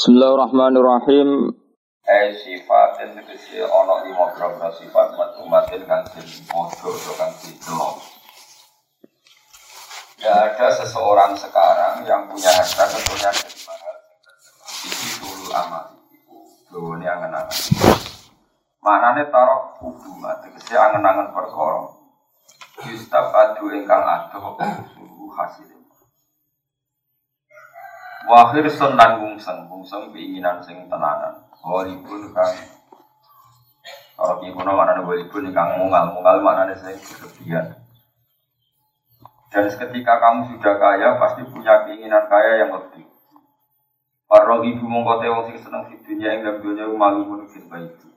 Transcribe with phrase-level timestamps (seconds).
[0.00, 1.52] Bismillahirrahmanirrahim.
[2.08, 8.00] Eh sifatin tegesi ono lima beberapa sifat matumatin kang den podo atau kang didelok.
[10.16, 13.96] Tidak ada seseorang sekarang yang punya harta tentunya dari mahal
[14.88, 15.44] Iki dulu
[16.16, 16.36] iku
[16.72, 17.60] Dulu ini angen-angen
[18.80, 21.92] Maknanya taruh hubungan Tegesi angen-angen perkara
[22.88, 24.56] Yustab adu ingkang adoh
[24.96, 25.79] Suhu hasilnya
[28.30, 31.42] Wahir sun lan bungseng, bungseng keinginan sing tenanan.
[31.66, 32.54] Walipun kang
[34.20, 37.74] kalau kibuno mana nih walipun kang mungal, mungal mana nih sing berlebihan.
[39.50, 43.08] Dan ketika kamu sudah kaya, pasti punya keinginan kaya yang lebih.
[44.30, 48.12] Para ibu mongko wong sing seneng di dunia yang dalam dunia malu pun fil baiti.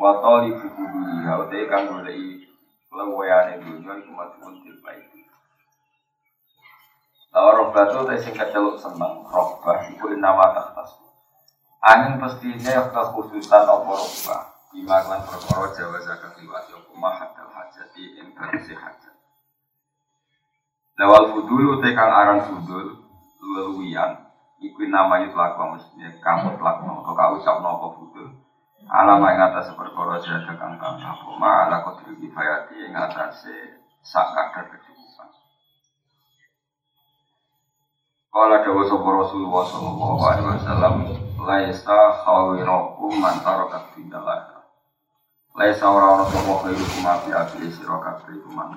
[0.00, 2.46] Wa talibu dunia, utai kang golei
[2.94, 5.20] lewayane dunia iku matun fil baiti.
[5.20, 5.25] Lalu
[7.36, 10.96] robbah itu saya singkat celuk seneng robbah itu nama tahtas.
[11.84, 14.42] Angin pastinya yang kekhususan apa robbah.
[14.72, 19.14] Bima perkara jawa zakat liwat yoku mahat dal hajat di inversi hajat.
[20.96, 23.04] Lawal fudul kang aran fudul
[23.40, 24.32] leluian.
[24.56, 28.28] Iku nama itu laku maksudnya kamu telakno atau kau ucapno apa fudul.
[28.88, 33.44] Alam yang atas perkara jaga kang kang apa ma ala kodri kifayati yang atas
[34.00, 34.80] sak kadar
[38.36, 40.94] Kala dawa sapa Rasulullah sallallahu alaihi wasallam,
[41.40, 44.60] laisa khawirakum man tarakat tindalah.
[45.56, 48.76] Laisa ora ana sapa khairukum api api sira kabeh iku man.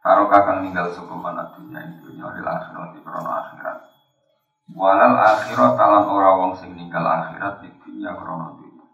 [0.00, 3.84] Karo kakang ninggal sapa man dunya ing dunya lil akhirat krono akhirat.
[4.72, 8.86] Walal akhirat talan ora wong sing ninggal akhirat di dunya krono dunya.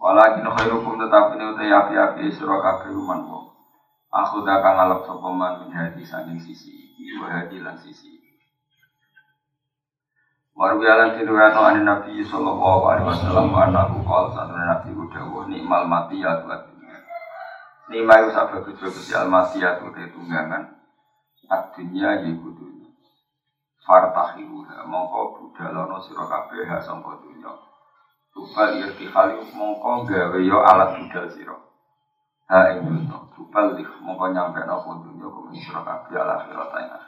[0.00, 3.28] Walakin khairukum tetapi ne utai api api sira kabeh man.
[4.08, 8.17] Aku dakang ngalap sapa man min sanging sisi iki wa sisi
[10.58, 16.18] Warwi alam tiruano ane Nabi Sallallahu Alaihi Wasallam Anahu kal satu Nabi Udawa Nikmal mati
[16.18, 16.34] ya
[17.86, 20.82] Nikmal itu sahabat bagus-bagus al mati ya tuh tunggangan
[21.46, 22.90] Adunya ya kudunya
[23.86, 27.54] Fartahiruha Mongko budalono siro kabeh Sangka dunya
[28.34, 31.56] Tupal irtihali mongko gawe yo alat budal siro
[32.50, 37.07] Ha ing dunya Tupal mongko nyampe nopo dunya Kumin siro kabeh ala akhirat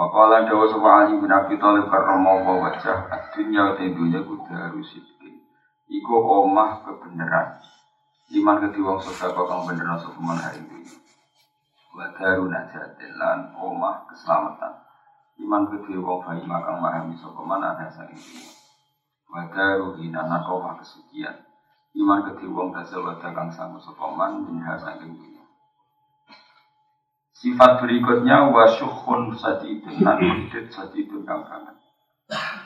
[0.00, 3.04] Wakala dawa sapa Ali bin Abi Thalib karramallahu wajah
[3.36, 4.96] dunya te dunya kudu harus
[5.92, 7.60] Iku omah kebenaran.
[8.32, 10.88] Iman ke wong sedekah kang bener sapa man hari ini.
[11.92, 14.72] Wa daru najatin lan omah keselamatan.
[15.36, 18.40] Iman ke wong bayi makang mahami sapa man ada sang iki.
[19.28, 21.44] Wa daru hinan omah kesucian.
[21.92, 25.39] Iman ke wong tasawuf kang sang sapa man minha saking
[27.40, 31.72] Sifat berikutnya wasyukhun sadidun nan medit sadidun kang kangen.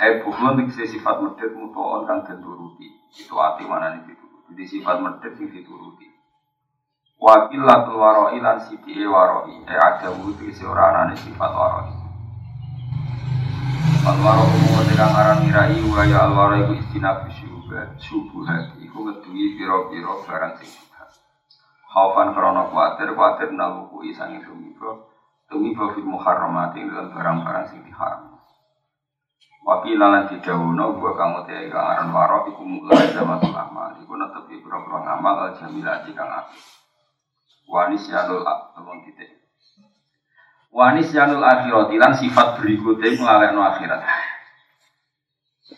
[0.03, 2.91] Eh bukhun dikse sifat medit mutoon kang dituruti.
[3.15, 4.51] Itu hati mana nih dituruti.
[4.51, 6.11] Jadi sifat medit sing dituruti.
[7.23, 9.63] Wakilatul waroi lan siti e waroi.
[9.63, 11.95] Eh ada wudhu si orang sifat waroi.
[14.11, 20.13] Alwaro umum kang aran mirai wa ya alwaro iku istinabu syubuhat syubuhat iku ngeduwi pira-pira
[20.27, 20.83] barang sing
[21.95, 25.15] Khaufan krono kuatir, kuatir naluku isangi tumibo
[25.47, 28.35] Tumibo fil muharramati dalam barang-barang sing diharam
[29.65, 34.61] Wakila lan didawuno gua kamu teh kang aran waro iku mulai zaman amal iku netepi
[34.61, 36.61] pira-pira ngamal al jamilati kang apik.
[37.65, 39.41] Wanis yanul temen titik.
[40.69, 44.05] Wanis yanul akhirat lan sifat berikutnya melalui akhirat.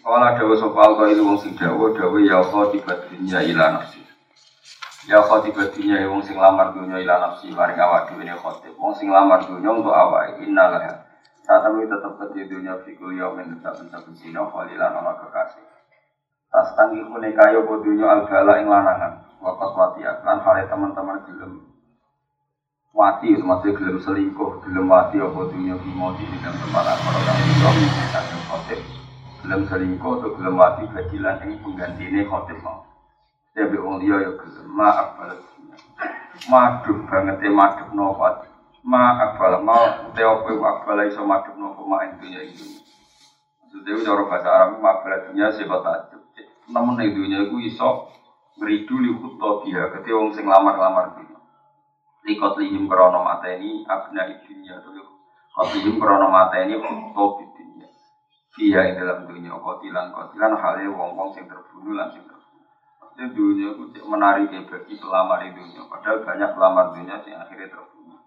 [0.02, 4.05] Kala dawa sapa al wong sing dawa dawa ya Allah tiba dunya ila nafsi.
[5.06, 8.74] Ya khotibah dunia wong sing lamar dunia ila nafsi maring awak dhewe ne khotib.
[8.74, 11.06] Wong sing lamar dunia untuk awak innalah.
[11.46, 15.62] Saat kami tetap ke dunia fikul yaumin tetap saben sino khalilan ana kekasih.
[16.50, 19.22] Tas tangi kune kayo po dunia al bala ing lanangan.
[19.38, 21.62] Wakat wati lan hale teman-teman gelem
[22.96, 27.70] wati maksudnya gelem selingkuh, gelem wati apa dunia bimo di dalam tempat apa orang iso
[28.50, 28.80] khotib.
[29.44, 32.95] Gelem selingkuh atau gelem wati badilan ing penggantine khotib mau.
[33.56, 35.40] Ya be wong liya ya gelem maaf balas.
[36.52, 38.52] Madhep banget e madhep nofat.
[38.84, 42.84] Maaf balas mau te opo akbal iso madhep nopo mak dunya iki.
[43.64, 46.20] Maksudnya cara bahasa Arab maaf balas dunya sebab tajub.
[46.68, 48.12] Namun ning dunya iku iso
[48.60, 51.40] ngridu li kutha dia kete wong sing lamar-lamar dunya.
[52.28, 54.92] Likot lihim krono mateni abna dunya to
[55.56, 57.88] Kot lihim krono mateni kutha di dunya.
[58.60, 62.12] Iya ing dalam dunia kotilan kotilan halnya wong-wong sing terbunuh lan
[63.16, 65.88] ini dunia itu menarik bagi pelamar di dunia.
[65.88, 68.20] Padahal banyak pelamar dunia yang akhirnya terbunuh.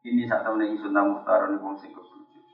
[0.00, 2.44] Ini saat temen yang sunnah muhtar ini wong sing kebujuk.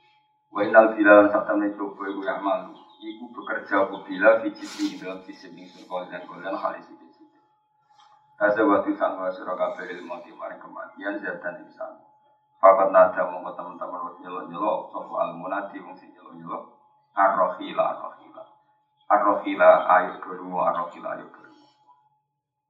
[0.51, 2.75] Wa inal bila lan sabta coba iku yang malu.
[3.03, 4.51] Iku bekerja apa bila di
[4.99, 7.07] dalam sisi dan kalian halis itu.
[8.39, 11.95] Kasa waktu sangka surah kabeh ilmu di maring kematian dan insan.
[12.59, 16.63] Fakat nada mongko teman-teman nyelok-nyelok sopo al munadi wong sing nyelok-nyelok
[17.15, 18.43] arrohila arrohila
[19.11, 21.42] arrohila ayo kerungu arrohila kerungu.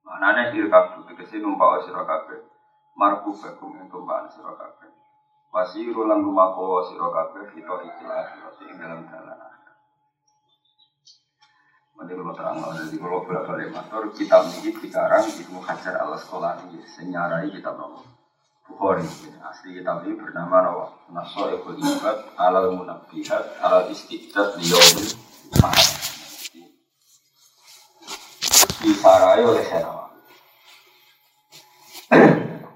[0.02, 2.42] Manane irkab tegese numpak sira kabeh.
[2.98, 4.90] Marku bekum ing tumpakan sira kabeh.
[5.52, 9.52] Wasiru lan lumaku sira kabeh kita akhirat ing dalam dalan akhir.
[11.92, 16.80] Mesti kalau terang jadi kalau bolak balik matur kitab ini dikarang Ibnu Hajar al Asqalani
[16.82, 18.02] senyarai kitab nopo
[18.66, 19.04] Bukhari
[19.44, 25.14] asli kitab ini bernama Nawa Naso Ibnu Ibad alal munabbihat alal istiqdat liyaumil
[25.60, 26.01] mahal.
[29.12, 30.08] Disarai oleh Senawa.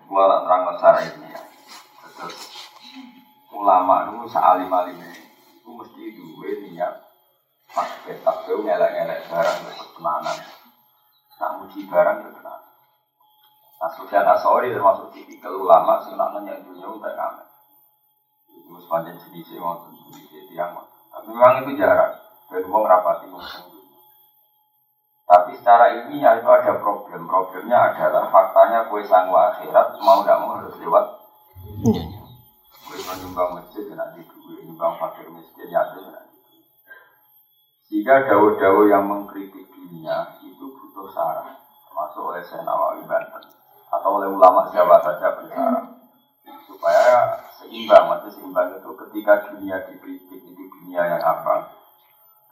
[0.04, 1.40] Gua terang sarai ini ya.
[3.56, 7.08] Ulama itu sealim alimnya itu mesti dua niat
[7.72, 10.36] pakai takbir ngelak-ngelak barang ketenanan
[11.40, 12.72] nak muji barang ketenanan
[13.80, 17.48] nah sudah nasori termasuk tipikal ulama sih nak dunia untuk kami
[18.52, 20.84] itu sepanjang jenisnya waktu jenisnya tiang.
[20.84, 22.12] Tapi memang itu jarang.
[22.52, 23.75] Dan uang rapati ngomong
[25.36, 27.28] tapi secara ini ya itu ada problem.
[27.28, 31.04] Problemnya adalah faktanya kue sangwa akhirat mau tidak mau harus lewat
[31.84, 32.08] dunia.
[32.88, 36.40] Kue nyumbang masjid nanti duit, nyumbang fakir miskin ya itu nanti.
[37.92, 43.44] Jika dawo-dawo yang mengkritik dunia itu butuh saran, termasuk oleh Syekh Nawawi Banten
[43.92, 46.00] atau oleh ulama siapa saja bersaran
[46.64, 51.76] supaya seimbang, maksudnya seimbang itu ketika dunia dikritik itu dunia yang apa,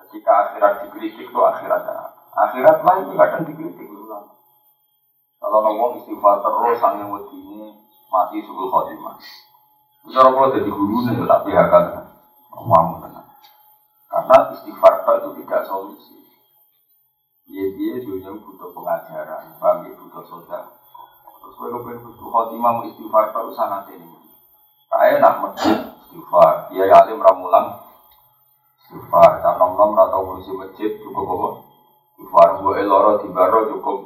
[0.05, 2.14] ketika akhirat dikritik itu akhirat yang apa.
[2.35, 4.35] Akhirat lah itu kadang dikritik ulama.
[5.39, 7.79] Kalau ngomong istighfar terus, sang yang ini
[8.11, 9.15] mati subuh khotimah.
[10.11, 11.85] Cara kalau jadi guru nih, tapi akan
[12.51, 13.29] ngomong tenang.
[14.11, 16.27] Karena istighfar itu tidak solusi.
[17.47, 20.75] Dia dia dunia butuh pengajaran, bagi butuh sosial.
[21.39, 24.11] Terus kalau pengen butuh khotimah mau istighfar itu sangat ini.
[24.91, 27.79] Kayak nak masjid istighfar, dia alim ramulang
[28.83, 29.39] istighfar.
[29.39, 31.74] Karena nom nom atau ngurusi masjid cukup apa?
[32.15, 33.99] Istighfar, gue eloro di baro cukup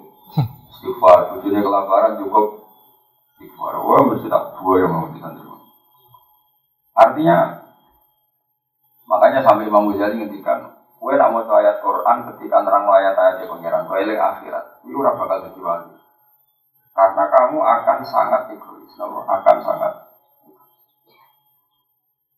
[0.73, 1.37] istighfar.
[1.37, 2.47] Tujuannya kelaparan cukup
[3.37, 3.73] istighfar.
[3.85, 5.61] Wah mesti tak buah yang mau disandung.
[6.97, 7.63] Artinya,
[9.07, 13.87] makanya sampai Imam Ghazali ngendikan, kue nak mau ayat Quran ketika nerang ayat-ayat yang pengiran,
[13.87, 15.95] kue akhirat, itu ora bakal jadi wali.
[16.91, 20.09] Karena kamu akan sangat egois, akan sangat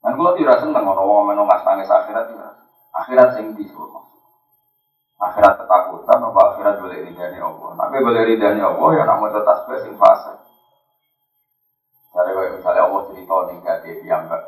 [0.01, 2.57] dan kalau tidak seneng, orang menung tangis akhirat, tidak.
[2.97, 3.69] Akhirat sing di
[5.21, 7.77] Akhirat ketakutan, apa akhirat boleh ridhani Allah.
[7.77, 10.33] Tapi boleh ridhani Allah, ya nak mau tetap sing fase.
[12.11, 13.53] Misalnya misalnya Allah cerita ada
[14.03, 14.43] yang enggak.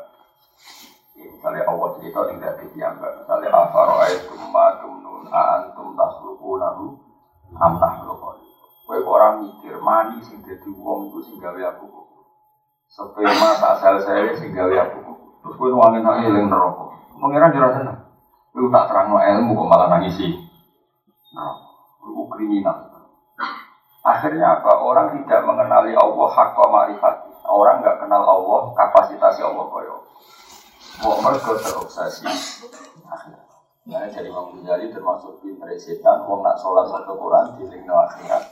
[1.15, 2.33] Ya, misalnya Allah cerita ada
[2.75, 3.11] yang enggak.
[3.23, 6.85] Misalnya afaroai tumma tumnun aantum tasluku nahu
[7.55, 8.35] amnah lokal.
[8.83, 12.07] Kue orang mikir mani sing jadi wong itu sing gawe aku kok.
[12.91, 15.17] Sperma tak sel saya sing gawe aku kok.
[15.39, 16.91] Terus kue nuangin nangis yang neraka.
[17.15, 17.99] Mengira jurah seneng.
[18.51, 20.35] Kue tak terang no ilmu kok malah nangis sih.
[21.33, 21.57] Nah,
[22.29, 22.93] kriminal.
[24.03, 24.71] Akhirnya apa?
[24.83, 27.15] Orang tidak mengenali Allah hak marifat.
[27.43, 29.95] Orang nggak kenal Allah, kapasitas Allah koyo.
[31.01, 32.27] Mau mereka terobsesi.
[33.83, 38.43] Nah, jadi Imam Ghazali termasuk pinter setan, mau nak sholat satu Quran di lingkungan akhirat.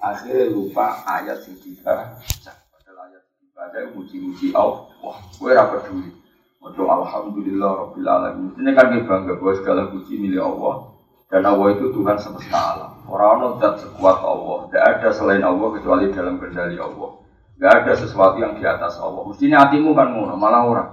[0.00, 2.52] Akhirnya lupa ayat yang dibaca.
[2.72, 4.88] Padahal ayat yang dibaca muji-muji Allah.
[5.04, 6.10] Wah, gue rapat peduli.
[6.62, 8.50] Waduh, Alhamdulillah Rabbil Alamin.
[8.54, 10.91] Ini kan bangga bahwa segala puji milik Allah.
[11.32, 12.92] Dan Allah itu Tuhan semesta alam.
[13.08, 14.68] Orang-orang tidak sekuat Allah.
[14.68, 17.24] Tidak ada selain Allah kecuali dalam kendali Allah.
[17.56, 19.24] Gak ada sesuatu yang di atas Allah.
[19.24, 20.88] Mestinya hatimu kan ngono, malah orang.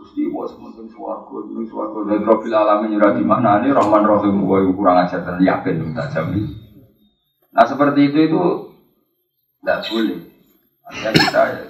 [0.00, 2.08] Gusti wa sementing suwargo, ini suwargo.
[2.08, 4.40] Dan Rabbil Alamin nyurah di mana ini Rahman Rahim
[4.72, 6.56] kurang ajar dan yakin tak jamin.
[7.52, 8.42] Nah seperti itu itu
[9.60, 10.20] tidak boleh.
[10.88, 11.66] Artinya kita ya,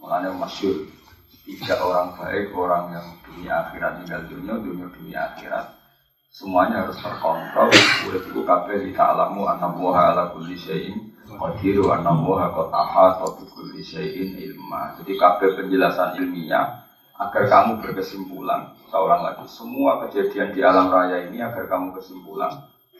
[0.00, 0.88] mengenai masyur.
[1.44, 5.77] Tiga orang baik, orang yang dunia akhirat tinggal dunia, dunia dunia akhirat.
[6.28, 7.72] Semuanya harus terkontrol.
[8.08, 13.36] Udah itu kabeh di ta'alamu anak buah ala kulli syai'in Qadiru anna muha qad ahata
[13.36, 14.96] bi kulli syai'in ilma.
[14.96, 16.88] Jadi kabeh penjelasan ilmiah
[17.20, 18.72] agar kamu berkesimpulan.
[18.88, 22.48] Seorang lagi semua kejadian di alam raya ini agar kamu kesimpulan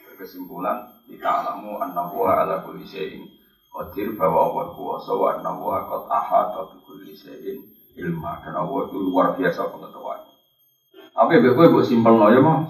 [0.04, 3.24] berkesimpulan kita alamu anna muha ala kulli syai'in
[3.72, 7.64] qadir bahwa Allah kuasa wa anna muha qad ahata bi kulli syai'in
[7.96, 8.44] ilma.
[8.44, 10.20] Dan Allah itu luar biasa pengetahuan.
[11.16, 12.68] Ya gue gue simpel no ya mah.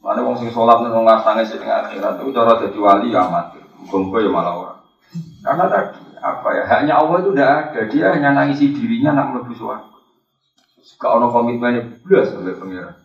[0.00, 3.52] Mana wong sing sholat nang ngasange sing akhirat itu cara dadi wali amat.
[3.88, 4.80] Gongko ya malah orang.
[5.44, 7.80] Karena tadi apa ya hanya Allah itu tidak ada.
[7.88, 9.84] Dia hanya nangisi dirinya nak melebu suara.
[10.96, 12.96] Kalau ono komitmen belas sampai pengiran.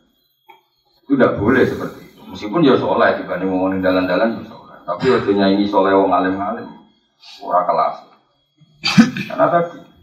[1.03, 2.21] Itu tidak boleh seperti itu.
[2.31, 4.77] Meskipun ya soleh dibanding ngomongin dalan-dalan ya soleh.
[4.87, 6.67] Tapi waktunya ini soleh wong alim-alim.
[7.43, 7.95] Ora kelas.
[9.27, 9.94] Karena tadi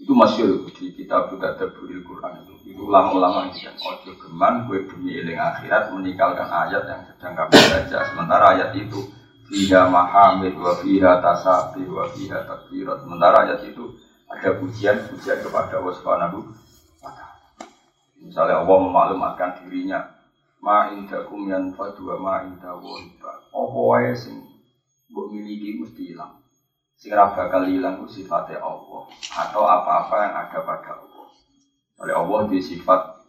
[0.00, 2.72] itu masyur di kitab budak terburil Quran itu.
[2.72, 7.98] Itu ulama-ulama yang ojo geman gue bunyi eling akhirat meninggalkan ayat yang sedang kami baca.
[8.08, 9.12] Sementara ayat itu
[9.52, 13.04] fiha mahamid wa fiha tasabi wa fiha takbirat.
[13.04, 13.92] Sementara ayat itu
[14.24, 16.38] ada pujian-pujian kepada Allah Subhanahu
[17.04, 17.10] wa
[18.24, 20.16] Misalnya Allah memaklumatkan dirinya
[20.64, 23.00] ma indakum yan fadwa ma indawu
[23.52, 24.44] apa wae sing
[25.08, 26.39] mbok miliki mesti hilang
[27.00, 31.26] Sing bakal hilang itu sifatnya Allah atau apa-apa yang ada pada Allah.
[31.96, 33.24] Oleh Allah di sifat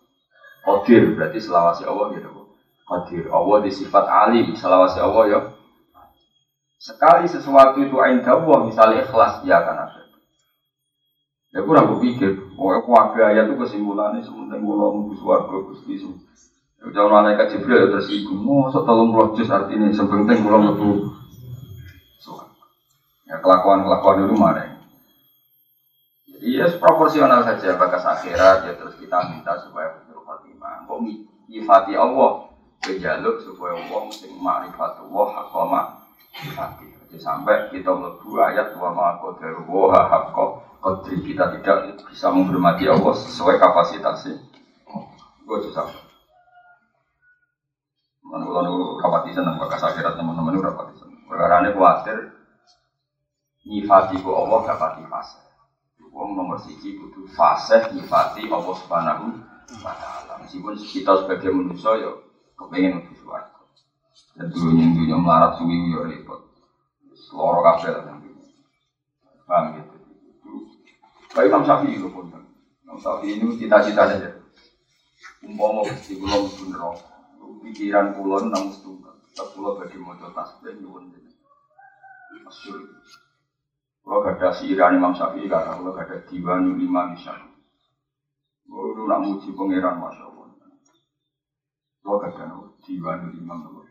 [0.62, 2.52] Qadir berarti selawasi Allah gitu.
[2.84, 3.32] Qadir.
[3.32, 5.40] Allah di sifat alim, selawasi Allah ya.
[6.76, 10.02] Sekali sesuatu itu ain Allah, misalnya ikhlas, ya akan ada.
[11.56, 16.00] Ya kurang berpikir, oh aku ada ayat itu kesimpulannya sementing mula mungkin suarga gusti
[16.82, 21.21] Jangan malaikat Jibril ya tersinggung, oh setelah mulut artinya sepenting mula mungkin
[23.32, 24.64] Ya kelakuan-kelakuan itu mana?
[26.28, 30.84] Jadi ya proporsional saja bakas akhirat ya terus kita minta supaya betul khotimah.
[30.84, 31.00] Kok
[31.48, 32.52] nyifati Allah
[32.84, 36.12] kejaluk supaya Allah sing ma'rifatullah hakoma
[36.44, 36.92] nyifati.
[36.92, 43.16] Jadi sampai kita melebu ayat wa ma'qadaru wa hakko qadri kita tidak bisa menghormati Allah
[43.16, 44.44] sesuai kapasitasnya.
[45.48, 45.88] Gue susah.
[48.28, 51.24] Mana kalau rapati seneng bakas akhirat teman-teman itu rapati seneng.
[51.32, 52.41] Perkara ini khawatir
[53.72, 55.40] nyifati ku Allah gak pati fase.
[56.12, 59.26] Wong nomor siji kudu fase nyifati Allah Subhanahu
[59.80, 60.44] wa taala.
[60.44, 62.28] Meskipun kita sebagai manusia yo
[62.60, 63.64] kepengen untuk suwarga.
[64.36, 66.52] Dan dulu yang dunia melarat suwi yo repot.
[67.32, 68.20] Loro kabeh lah
[69.48, 69.96] Paham gitu.
[71.36, 72.32] Baik Imam Syafi'i itu pun.
[72.88, 74.32] Imam Syafi'i ini cita-cita saja.
[75.44, 77.08] Umpama Gusti kula mlebu neraka.
[77.60, 79.16] Pikiran kula nang setunggal.
[79.36, 81.12] Tak kula badhe maca tasbih nyuwun.
[82.48, 82.80] Masyhur.
[84.02, 87.38] Kalau ada siran Imam Syafi'i, kata kalau ada diwan lima misal.
[88.72, 90.48] Oh, lu nak muji pangeran masya Allah.
[92.02, 92.46] Kalau ada
[92.82, 93.86] diwan lima Allah.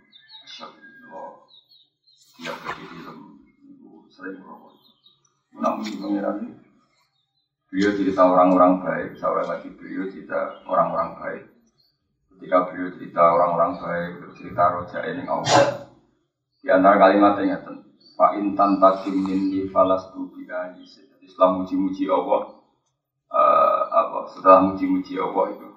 [2.41, 3.19] Dia pergi film,
[4.09, 4.73] sering merokok.
[5.61, 6.53] Nak muji pangeran ini.
[7.71, 11.43] Beliau cerita orang-orang baik, saya lagi beliau cerita orang-orang baik.
[12.35, 15.87] Ketika beliau cerita orang-orang baik, cerita roja ini Allah.
[16.59, 17.63] Di antara kalimatnya
[18.21, 20.45] Fa intan takim minni falastu bi
[21.25, 22.53] Islam muji-muji Allah
[23.33, 25.69] uh, apa setelah muji-muji Allah itu.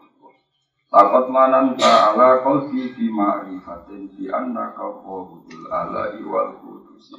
[0.91, 7.15] Takut manan ta'ala qalbi fi ma'rifatin bi annaka qawudul ala wal kudusi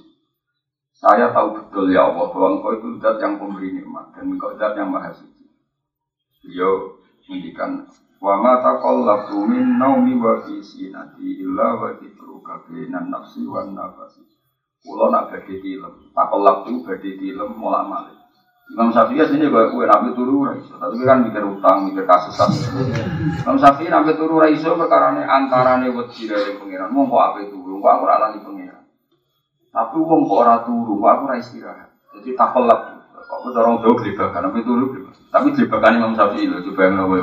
[0.92, 4.76] Saya tahu betul ya Allah bahwa engkau itu zat yang pemberi nikmat dan engkau zat
[4.76, 5.48] yang maha suci.
[6.44, 7.00] Beliau
[7.32, 7.88] mendikan
[8.20, 14.34] wa ma taqallabtu min naumi wa fi sinati illa wa dhikruka bainan nafsi wan nafasi
[14.84, 18.16] Kulo nak badhe film, takol tuh badhe film mulak malik.
[18.68, 22.32] Imam Syafi'i sini gue kue nabi turu raiso, tapi kan mikir utang, mikir kasus
[23.44, 27.38] Imam Syafi'i nabi turu raiso perkara ini antara nih buat dari pengiran, mau kok apa
[27.44, 28.84] itu, mau aku ralani pengiran.
[29.68, 31.88] Tapi uang kok ora turu, mau aku istirahat.
[32.20, 34.84] Jadi takol tuh, kok aku dorong jauh gelibakan, nabi turu
[35.32, 37.18] Tapi gelibakan Imam Syafi'i loh, coba yang nawe.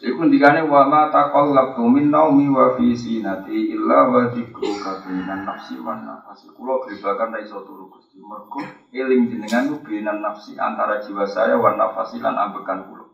[0.00, 5.76] Iku ndikane wa ma taqallabtu min naumi wa fi sinati illa wa dzikruka bainan nafsi
[5.76, 6.48] wan nafsi.
[6.56, 8.16] Kula gribakan ra iso turu Gusti.
[8.16, 8.64] Mergo
[8.96, 13.12] eling jenengan ku bainan nafsi antara jiwa saya wan nafsi lan ambekan kula.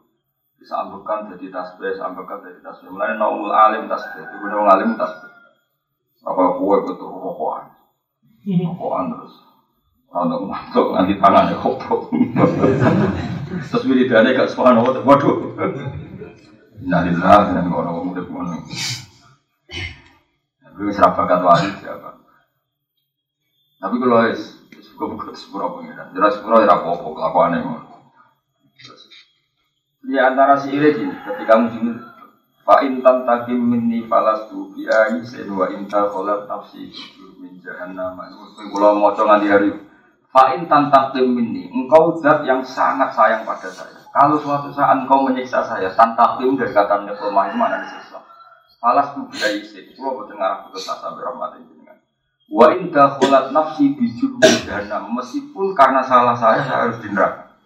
[0.63, 2.95] Bisa ambekan jadi tasbih, ambekan jadi tasbih.
[2.95, 5.31] Mulane naumul alim tasbih, itu wong alim tasbih.
[6.23, 7.67] Apa kuwe betul rokokan.
[8.47, 9.35] Rokokan terus.
[10.07, 12.09] Untuk masuk nanti tangannya kopok.
[13.69, 15.53] Terus wiridane gak subhanallah, waduh.
[16.83, 18.45] Innalillah dan orang muda pun.
[20.61, 22.21] Tapi serap bakat wali siapa?
[23.81, 27.61] Tapi kalau es suka buka sepura pengiran, jelas sepura ya apa-apa kelakuannya.
[30.07, 31.97] Di antara si ini, ketika muncul
[32.67, 36.91] Fa intan takim minni falastu bi ayisin wa inta kholat nafsi
[37.39, 38.19] min jahannam.
[38.59, 39.71] Kalau mau di hari
[40.35, 44.06] Fa intan takim minni, engkau zat yang sangat sayang pada saya.
[44.17, 48.17] Kalau suatu saat engkau menyiksa saya, tanpa tim dari kata lemah itu mana disiksa.
[48.81, 52.01] Falas tu bila isi, kalau betul ngarah putus asa berahmat dengan.
[52.49, 57.61] Wa inda kholat nafsi bijul dana, meskipun karena salah saya, saya harus di neraka.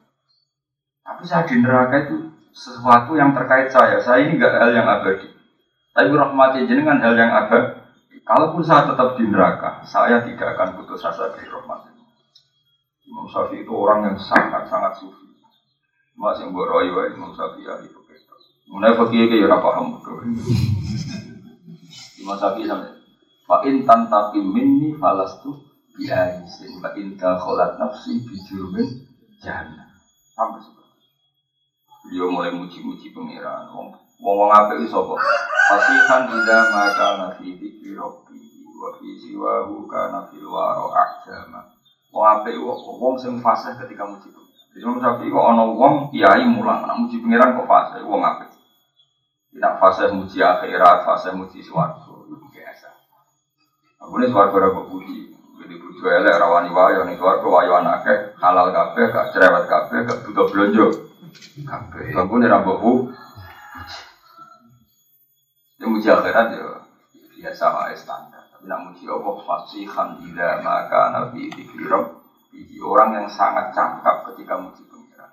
[1.07, 2.17] Tapi saya di neraka itu
[2.51, 4.03] sesuatu yang terkait saya.
[4.03, 5.31] Saya ini enggak hal yang abadi.
[5.95, 7.79] Tapi rahmati jenengan hal yang abadi.
[8.27, 11.95] Kalaupun saya tetap di neraka, saya tidak akan putus asa dari rahmat.
[13.07, 15.30] Imam Syafi'i itu orang yang sangat-sangat sufi.
[16.19, 18.19] Mas yang buat roy wae Imam Syafi'i ahli fikih.
[18.71, 20.19] Mulai fakir ke ora paham betul.
[22.21, 23.01] Imam Syafi'i sampe
[23.51, 25.59] Fa in tantakim minni falastu
[25.99, 29.11] bi aisin wa in dakhalat nafsi bi jurmin
[29.43, 29.91] jahannam.
[30.39, 31.03] Sampai seperti
[32.07, 33.75] Beliau mulai muji-muji pangeran.
[33.75, 33.91] Wong
[34.23, 35.19] wong wong apik iso apa?
[35.67, 38.39] Fasihan ida maka nafi dzikri rabbi
[38.79, 41.75] wa fi siwahu kana fil wara ahjama.
[42.15, 44.50] Wong apik wong sing fasih ketika muji pangeran.
[44.81, 48.49] Imam Syafi'i kok ana wong kiai mulang, nak muji pangeran kok fase, wong apik.
[49.53, 52.89] Tidak fase muji akhirat, fase muji swarga, itu biasa.
[54.01, 55.37] Aku ini swarga ora kok puji.
[55.61, 60.21] Jadi bojo elek rawani wayo ning swarga wayo anake, halal kabeh, gak cerewet kabeh, gak
[60.25, 60.87] butuh blonjo.
[61.61, 62.17] Kabeh.
[62.17, 63.13] Aku ini ra mbok
[65.77, 66.89] Ya muji akhirat ya
[67.37, 68.49] biasa wae standar.
[68.49, 72.20] Tapi nak muji Allah fasihan ila maka nabi dikira
[72.81, 75.31] orang yang sangat cakap ketika muji pengiran.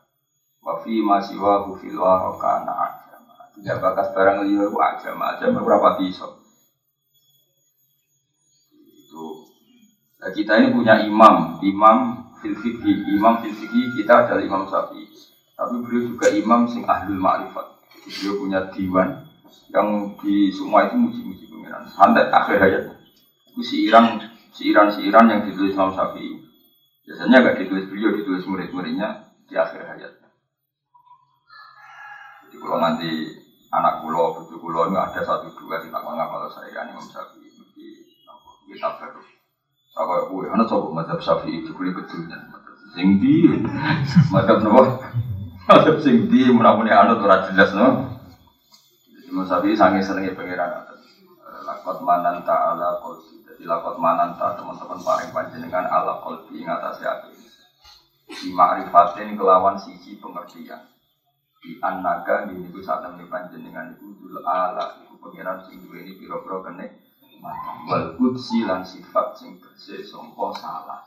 [0.62, 3.50] Wafi masih wahu fil warokana agama.
[3.58, 6.44] Tidak bakas barang liya itu agama aja berapa tiso.
[8.78, 9.50] Itu.
[10.22, 11.98] Nah, kita ini punya imam, imam
[12.44, 12.54] fil
[12.86, 13.56] imam fil
[13.98, 15.10] kita adalah imam sapi.
[15.58, 17.82] Tapi beliau juga imam sing ahlul ma'rifat.
[18.06, 19.26] Beliau punya diwan
[19.74, 21.90] yang di semua itu muji-muji pengiran.
[21.90, 22.84] Sampai akhir hayat.
[23.52, 24.22] Itu si Iran,
[24.54, 26.47] si Iran, yang ditulis Imam Syafi'i.
[27.08, 30.14] Biasanya gak ditulis beliau, ditulis murid-muridnya di akhir hayat.
[32.44, 33.12] Jadi kalau nanti
[33.72, 37.08] anak pulau, cucu pulau ini ada satu dua sih tak kalau saya ini Imam
[37.80, 37.88] di
[38.68, 39.24] kitab baru.
[39.96, 42.44] Saya gue, anak coba mazhab Syafi'i itu kulit betulnya.
[42.92, 43.56] Sing di,
[44.28, 45.00] mazhab nopo,
[45.64, 48.20] mazhab sing di, menapuni anut ora jelas no.
[49.32, 50.92] Imam Syafi'i senengnya pengiran
[51.68, 53.00] Lakot manan ta'ala
[53.58, 57.34] kolsi dilakot mananta teman-teman paling panjenengan ala kolbi ngatasi hati
[58.30, 60.86] di ma'rifatin kelawan sisi pengertian.
[61.58, 66.62] Di anaga di niku saat temen panjenengan itu dul ala itu pengiran sing ini piro-piro
[66.62, 66.86] kene
[67.90, 71.02] wal kudsi lan sifat sing bersih songko salah.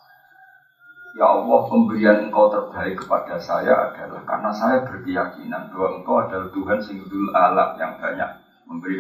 [1.15, 6.79] Ya Allah, pemberian engkau terbaik kepada saya adalah karena saya berkeyakinan bahwa engkau adalah Tuhan
[6.83, 8.31] sing dul ala yang banyak
[8.67, 8.99] memberi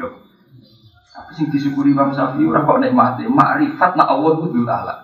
[1.11, 4.95] tapi sing disyukuri Imam Syafi'i ora kok nikmati, makrifat nak Allah kudu ala.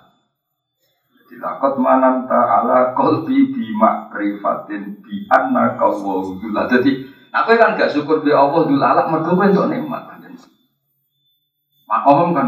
[1.27, 6.71] Jadi lakot manan ta'ala qalbi bi makrifatin bi anna kawu dula.
[6.71, 10.07] Jadi aku kan gak syukur bi Allah dula ala mergo kowe entuk nikmat.
[11.87, 12.47] Makom kan.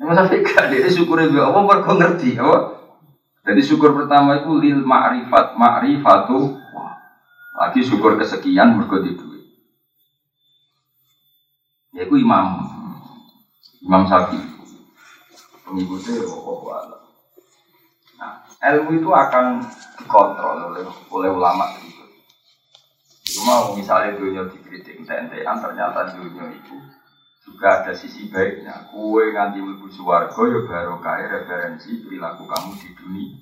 [0.00, 2.76] Imam Syafi'i gak dia syukur bi Allah mergo ngerti apa?
[3.46, 6.56] Jadi syukur pertama itu lil ma'rifat, ma'rifatu.
[7.56, 9.16] Lagi syukur kesekian mergo di
[11.96, 12.04] duit.
[12.04, 12.46] Ya itu imam
[13.80, 14.44] Imam Syafi'i
[15.64, 17.00] pengikutnya Allah
[18.16, 18.32] Nah,
[18.72, 19.60] ilmu itu akan
[20.00, 22.00] dikontrol oleh oleh ulama itu.
[23.36, 26.80] Cuma misalnya dunia dikritik ente-entean ternyata dunia itu
[27.44, 28.88] juga ada sisi baiknya.
[28.88, 33.36] Kue nganti mlebu suwargo ya baru kaya referensi perilaku kamu di dunia.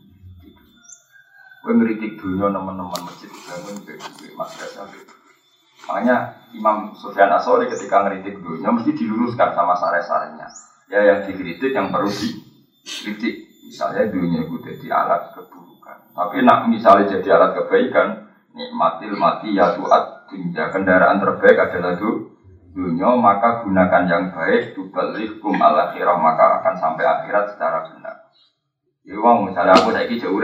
[1.62, 4.90] Kue ngeritik dunia teman-teman masjid bangun baik-baik madrasah
[5.84, 6.16] Makanya
[6.54, 10.48] Imam Sufyan Asori ketika ngeritik dunia mesti diluruskan sama sare-sarenya.
[10.88, 13.52] Ya yang dikritik yang perlu dikritik.
[13.64, 16.12] Misalnya dunia itu jadi alat keburukan.
[16.12, 22.32] Tapi nak misalnya jadi alat kebaikan, nikmatil mati ya tuat dunia kendaraan terbaik adalah itu
[22.74, 24.74] dunia maka gunakan yang baik
[25.40, 28.16] kum al akhirah maka akan sampai akhirat secara benar.
[29.04, 30.40] Ya misalnya aku saiki jauh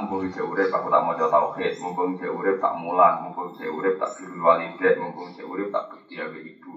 [0.00, 1.72] mumpung saya urip aku tak mau tauhid.
[1.78, 3.26] Mumpung saya urip tak mulang.
[3.26, 6.74] Mumpung saya urip tak firul walidat mumpung saya urip tak bersih be ibu.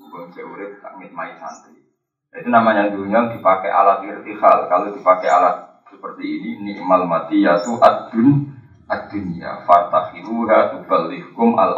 [0.00, 1.80] Mumpung saya urip tak ngitmai santri.
[2.36, 4.68] Itu namanya dunia dipakai alat irtihal.
[4.68, 8.52] Kalau dipakai alat seperti ini nikmal mati yaitu adun
[8.86, 11.74] adunya fartahiruha tubalihkum al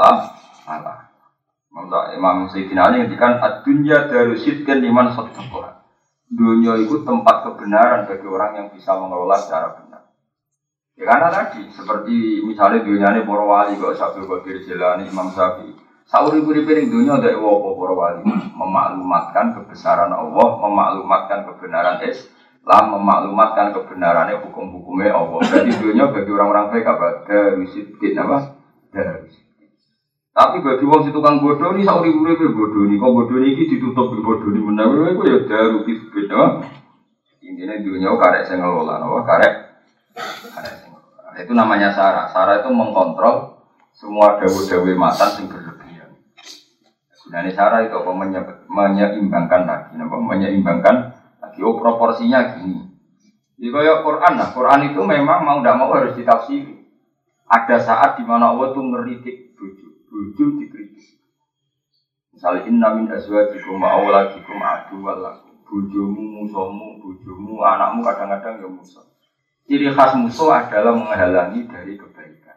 [1.78, 5.86] Allah Imam Sayyidina Ali ngendikan ad-dunya darusidkan liman sadaqah.
[6.28, 9.87] Dunia itu tempat kebenaran bagi orang yang bisa mengelola secara benar.
[10.98, 14.66] Ya karena tadi seperti misalnya dunia ini para wali kok Syabdul Qadir
[15.06, 15.70] Imam Syafi'i.
[16.10, 23.78] Sauri puri piring dunia ada apa para wali memaklumatkan kebesaran Allah, memaklumatkan kebenaran Islam, memaklumatkan
[23.78, 25.38] kebenarannya hukum-hukumnya Allah.
[25.46, 27.06] Jadi dunia bagi orang-orang baik apa?
[27.30, 28.58] Dari sidkin apa?
[28.90, 29.30] Dari
[30.34, 32.98] Tapi bagi wong si tukang bodoh ini sauri puri piring bodoh ini.
[32.98, 36.66] Kok bodoh ini ditutup bodoh ini menawi, itu ya daru sidkin apa?
[37.38, 39.18] Intinya dunia karek saya ngelola, apa?
[39.22, 39.52] Karek
[40.56, 40.87] karek
[41.38, 42.26] itu namanya Sarah.
[42.34, 43.62] Sarah itu mengkontrol
[43.94, 46.10] semua dawe-dawe matan yang berlebihan.
[47.30, 48.10] Ini Sarah itu apa?
[48.10, 50.16] Menye menyeimbangkan lagi, apa?
[50.18, 50.96] Menyeimbangkan
[51.38, 51.58] lagi.
[51.62, 52.88] Oh proporsinya gini.
[53.58, 56.78] Jadi Quran, nah Quran itu memang mau tidak mau harus ditafsiri.
[57.50, 61.18] Ada saat di mana Allah tuh ngeritik bojo, bojo dikritik.
[62.30, 65.58] Misalnya inna min azwajikum wa auladikum adu walakum.
[65.66, 69.04] Bojomu, musuhmu, bojomu, anakmu kadang-kadang ya musuh.
[69.68, 72.56] Ciri khas musuh adalah menghalangi dari kebaikan.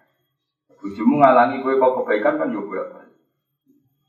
[0.79, 3.11] Bojomu ngalangi gue kok kebaikan kan gue apa?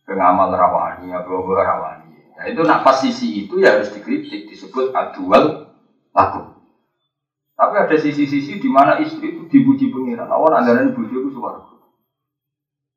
[0.07, 2.15] Pengamal rawani gue rawani.
[2.39, 5.75] Nah itu nak pas sisi itu ya harus dikritik disebut adual
[6.15, 6.63] laku.
[7.59, 10.31] Tapi ada sisi-sisi di mana istri itu dipuji pengiran.
[10.31, 11.59] Awan anggaran bujuk itu suara.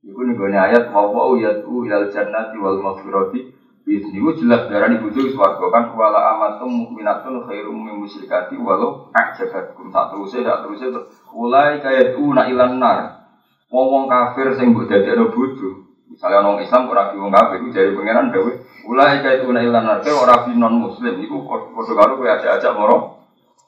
[0.06, 3.55] Iku nih ayat wa wa yatu ilal jannati wal maghfirati
[3.86, 4.10] Itu
[4.42, 10.10] jelas darah di bujuk suarga kan wala amatum mukminatun khairum min musyrikati walau ajabatkum tak
[10.10, 11.06] terusnya tak tuh
[11.38, 13.30] ulai kayak tuh nak ilan nar.
[13.70, 17.94] Wong kafir sing buat jadi ada bujuk misalnya orang Islam orang wong kafir itu dari
[17.94, 18.58] pangeran dewi
[18.90, 19.98] ulai kayak tuh nak ilan nar.
[20.02, 23.22] Orang non muslim itu kode kalau gue ada ajak moro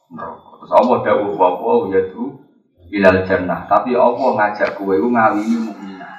[0.10, 2.41] terus Allah dawuh wa wa yatu
[2.89, 3.69] ilal jannah.
[3.69, 6.13] Tapi Allah ngajak gue itu ngawini mukminah.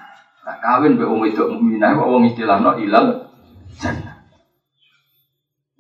[0.46, 3.27] Nah kawin be wong itu mukminah wong istilahno ilal.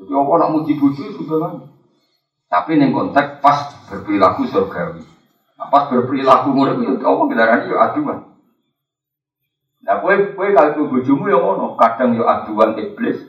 [0.08, 1.54] Jadi apa nak muji bojo sudah kan.
[2.48, 5.04] Tapi neng konteks pas berperilaku surgawi.
[5.60, 8.18] Nah, pas berperilaku murid itu apa kendaraan itu aduan.
[9.84, 13.20] Nah, kue kue kalau bojomu yang ngono, kadang yo aduan iblis,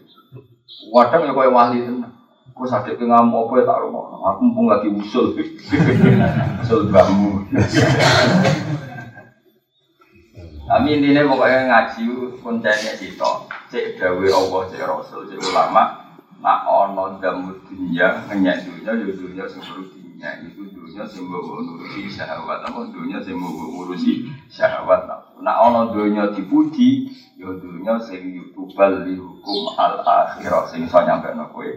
[0.87, 2.15] kadang yo kue wali tenan.
[2.55, 5.35] Kue sakit ke ngamuk apa ya tak rumah, aku mumpung lagi usul,
[6.63, 7.43] usul bambu.
[10.69, 12.01] Kami intinya pokoknya ngaji
[12.39, 13.31] kuncinya situ.
[13.73, 15.98] Cek dawe Allah, cek Rasul, cek ulama.
[16.39, 20.29] Nak ono damu dunia, ngenyak dunia, yo dunia sing dunia.
[20.39, 25.03] Itu dunia sing ngurusi syahwat, apa dunia sing bawa ngurusi syahwat.
[25.43, 31.35] Nak ono dunia dipuji, yo dunia sing yutubal li hukum al akhirah sing iso nyampe
[31.51, 31.67] kowe.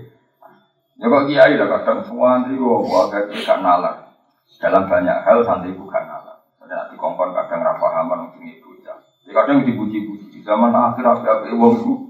[1.03, 4.15] Ya kok kiai lah kadang nanti gua agak gak nalar.
[4.63, 6.39] Dalam banyak hal santri bukan nalar.
[6.63, 8.71] Nanti kongkon kadang rapahaman mungkin itu.
[8.87, 8.95] Ya,
[9.35, 10.47] kadang dipuji-puji.
[10.47, 12.02] Zaman akhir apa wong.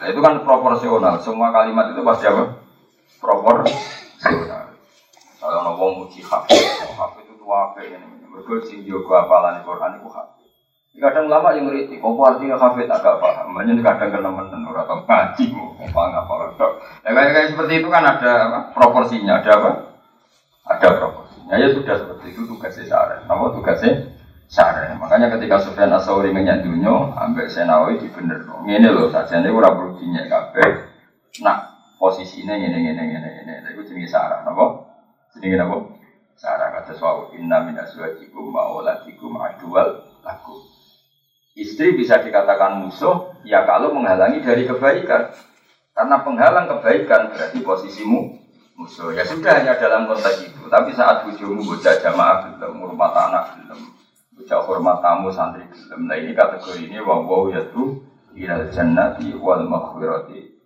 [0.00, 1.20] Nah, itu kan proporsional.
[1.20, 2.56] Semua kalimat itu pasti apa?
[3.20, 4.72] Proporsional.
[5.36, 6.56] Kalau wong muji hafid,
[6.96, 7.96] hafid itu tua apa ini?
[8.28, 10.48] Mereka sing jogo apalan Quran itu hafid.
[11.00, 13.56] Kadang lama yang ngerti, kok artinya hafid agak paham.
[13.56, 16.66] Banyak kadang kena menen atau ngaji, mau paham apa apa.
[17.04, 18.58] Ya kayak, kayak seperti itu kan ada apa?
[18.76, 19.70] proporsinya, ada apa?
[20.68, 21.54] Ada proporsinya.
[21.56, 23.24] Ya sudah seperti itu tugasnya syarat.
[23.24, 23.92] Nama tugasnya
[24.50, 24.98] syarah.
[24.98, 28.42] Makanya ketika Sufyan Asauri ngenyak dunia, ambek Senawi di bener.
[28.66, 30.66] Ini loh, saja ini kurang perlu dinyak kafe.
[31.46, 33.68] Nah, posisinya ini ini ini ini ini.
[33.72, 34.90] Itu jenis syarah, nabo?
[35.38, 35.94] Jenis nabo?
[36.34, 39.90] Syarah kata suau inna min azwajikum wa adual
[40.26, 40.56] laku.
[41.54, 45.30] Istri bisa dikatakan musuh ya kalau menghalangi dari kebaikan.
[45.90, 48.20] Karena penghalang kebaikan berarti posisimu
[48.78, 49.12] musuh.
[49.12, 50.64] Ya sudah hanya dalam konteks itu.
[50.70, 53.80] Tapi saat bujumu bocah jamaah belum, rumah anak belum,
[54.40, 56.08] Ucap hormat tamu santri gelem.
[56.08, 58.00] Nah ini kategori ini wa wa yatu
[58.34, 60.60] ilal jannati wal maghfirati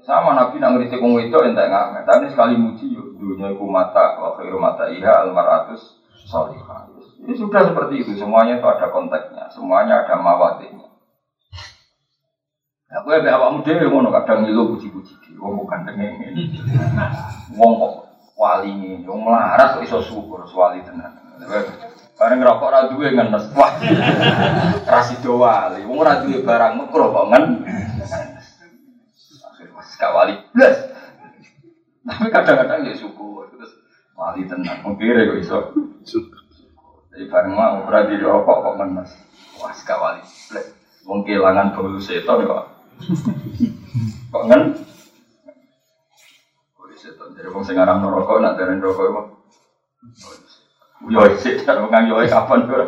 [0.00, 4.32] sama Nabi nak ngerti kong itu entek nggak tapi sekali muji dunia ku mata wa
[4.56, 6.88] mata iha al maratus solihah
[7.20, 8.16] ini sudah seperti itu.
[8.16, 9.52] Semuanya itu ada konteksnya.
[9.52, 10.88] Semuanya ada mawatinya
[12.90, 16.50] ya awakmu dhewe ngono kadang ngilu puji-puji di wong bukan ini.
[17.54, 17.92] Wong kok
[18.34, 21.14] wali wong melarat kok iso syukur wali tenan.
[22.20, 23.48] Bareng ngerokok ora duwe ngenes.
[23.56, 23.80] Wah.
[24.84, 25.88] Rasido wali.
[25.88, 27.44] Wong ora duwe barang mekro kok ngen.
[29.72, 30.76] Pas kawali blas.
[32.04, 33.72] Tapi kadang-kadang ya syukur terus
[34.12, 34.84] wali tenang.
[34.84, 35.58] Mungkin kok iso.
[37.08, 39.10] Jadi bareng mau ora di rokok kok ngenes.
[39.56, 40.66] Wah, kawali blas.
[41.08, 42.64] Wong kehilangan bau setan kok.
[44.28, 44.62] Kok ngen?
[46.76, 47.32] Bau setan.
[47.32, 49.26] Jadi wong sing aran rokok nak dereng rokok kok.
[51.08, 52.84] Yo sik karo nganggo kapan ora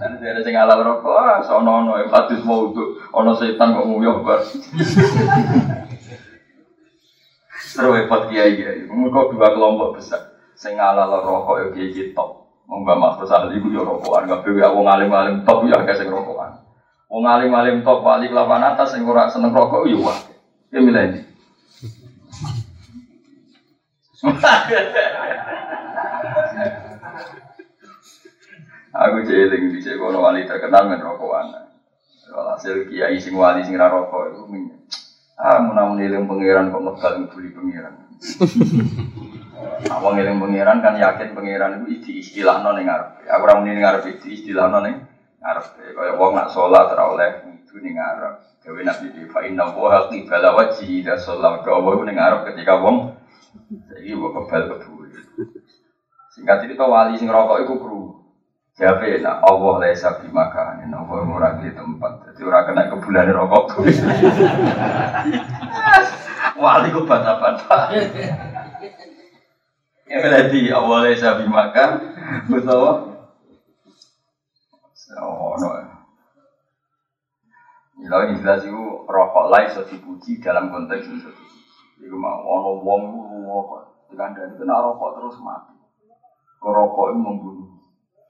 [0.00, 4.24] Dan ada sing halal rokok, ah sono ono hadis mau itu ono setan kok nguyuh
[4.24, 4.40] bar.
[7.60, 8.88] Seru repot kiai kiai.
[8.88, 10.32] Mereka dua kelompok besar.
[10.56, 12.48] Sing halal rokok yo kiai kiai top.
[12.64, 16.64] Mbak Mas Tosal iku yo rokokan, gak bewe wong alim-alim top yo akeh sing rokokan.
[17.12, 20.16] Wong alim-alim top wali kelapan atas sing ora seneng rokok yo wah.
[20.72, 21.29] Ya milih?
[28.90, 31.72] Aku jeling di kono wali terkenal men rokokan.
[32.30, 34.76] Walhasil kiai sing wali sing rokok itu minyak.
[35.40, 37.96] Ah, mun eling pangeran kok mekal nguli pangeran.
[39.88, 43.24] Awang eling pangeran kan yakin pangeran itu isti istilah ning ngarep.
[43.24, 45.00] Aku ora muni ning ngarep isti istilah non ning
[45.40, 45.64] ngarep.
[45.96, 48.36] Kaya wong nak salat oleh itu ning ngarep.
[48.60, 53.16] Dewe nabi di fa inna wa qibala wajhi da ning ngarep ketika wong
[53.88, 55.06] saiki kok kebal kedua.
[56.30, 58.02] Singkat cerita wali sing rokok iku kru.
[58.78, 59.18] Siapa ya?
[59.20, 60.86] Nah, Allah lesa bimakan.
[60.88, 62.32] Nah, Allah ora di tempat.
[62.32, 63.64] Jadi ora kena kebulan rokok.
[66.62, 67.90] wali ku bata-bata.
[70.06, 71.90] Ya berarti Allah lesa bimakan.
[72.46, 73.10] Betul.
[75.18, 75.68] Oh, no.
[78.00, 81.30] Ini jelas itu rokok lain so dipuji dalam konteks itu.
[82.00, 83.02] Iku mau ono wong
[83.44, 85.76] rokok, dikandani kena rokok terus mati.
[86.56, 87.68] Kok rokok membunuh.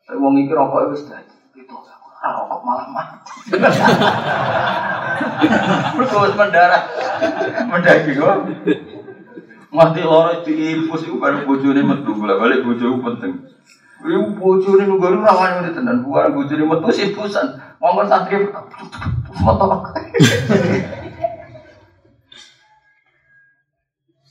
[0.02, 1.22] Tapi wong iki rokok itu sudah
[1.54, 1.74] itu
[2.18, 3.30] rokok malah mati.
[5.96, 6.82] Terus mendarah,
[7.70, 8.36] mendaki kok.
[9.70, 13.32] Mati loro diinfus itu baru bojone metu, balik bojoku penting.
[14.02, 17.54] Ibu bojone nunggu rawan itu tenan, bukan bojone metu sih pusan.
[17.78, 18.58] Ngomong santri metu.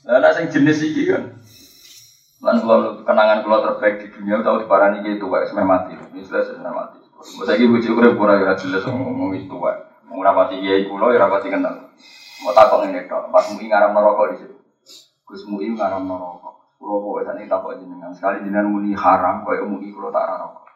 [0.00, 1.36] Nah, sing jenis iki kan.
[2.40, 5.92] Lan kula kenangan kula terbaik di dunia tahu diparani iki tuwa wis mati.
[6.16, 6.98] Wis wis mati.
[7.20, 9.76] Mbok saiki bojo urip ora ora jelas ngomong itu wae.
[10.08, 11.92] Wong ora pati kiai kula ora pati kenal.
[12.40, 14.56] Mau takok ngene tok, pas mui ngaram rokok di situ.
[15.28, 16.80] Gus mui ngaram rokok.
[16.80, 18.16] Kula kok sakniki takok jenengan.
[18.16, 20.69] Sekali jenengan muni haram koyo mui kula tak rokok.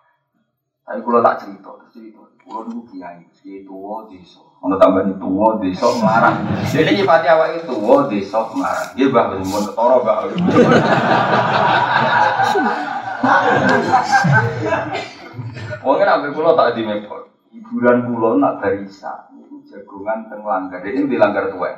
[0.84, 2.20] Tapi kula tak cerita, cerita.
[2.44, 4.44] Kula niku kiai, kiai tuwa desa.
[4.60, 6.36] Ono tambahan tuwa desa marah.
[6.68, 8.92] Dene nyipati awake tuwa desa marah.
[8.92, 10.16] Nggih Mbah mun ketara Mbah.
[15.80, 17.32] Wong kan ambek kula tak dimepot.
[17.48, 20.84] Hiburan kula nak barisa niku jagongan teng langgar.
[20.84, 21.72] Ini di langgar tuwa.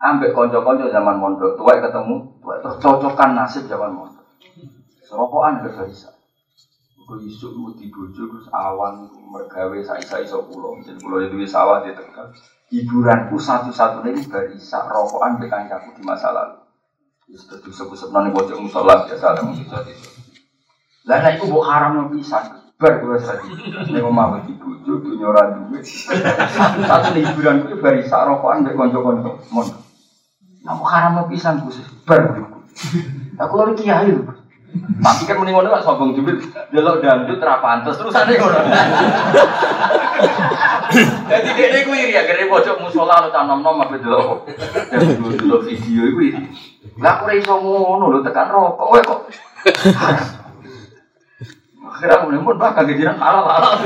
[0.00, 4.24] Ambek kanca-kanca zaman mondok, tuwa ketemu, tuwa terus cocokan nasib zaman mondok.
[5.04, 6.21] Serokokan ke barisa.
[7.02, 10.78] Kau isuk mau dibojo terus awan mergawe sai-sai so pulau.
[10.78, 12.30] Jadi pulau itu sawah di tegal.
[12.70, 16.62] Hiburanku satu-satunya ini barisa rokokan dengan kancaku di masa lalu.
[17.28, 20.08] Itu tuh sebut-sebut nanti bocor musola biasa ada mungkin itu.
[21.04, 22.62] Nek iku mbok haram pisan.
[22.78, 23.50] Bar kula sadi.
[23.92, 25.82] Nek omah di bojo dunya ora duwe.
[26.86, 29.30] Satu hiburanku barisa rokokan mbek kanca-kanca.
[29.50, 29.66] Mon.
[30.62, 31.82] Nah, haram pisan Gus.
[32.06, 32.40] Bar.
[33.36, 34.41] Aku lagi kiai lho.
[34.72, 36.40] Tapi kan mending ngono sombong jubit.
[36.72, 38.58] Delok dangdut ra pantes terusane ngono.
[41.28, 44.48] Jadi dia ku iri ya kene pojok musola lo tanom-nom apa delok.
[45.36, 46.40] Delok video iku iri.
[47.00, 49.20] Lah aku iso ngono tekan rokok kowe kok.
[51.92, 53.76] Akhirnya mulai pun bakal kejiran halal halal.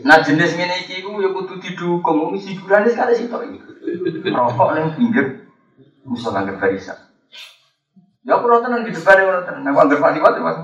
[0.00, 3.58] Nah jenis ngene iki ku ya kudu didukung wong hiburane sekali sitok iki.
[4.32, 5.26] Rokok ning pinggir
[6.08, 7.05] musola nang barisan.
[8.26, 9.62] Ya aku nonton di depan yang nonton.
[9.62, 10.58] Aku anggap mati mati mas.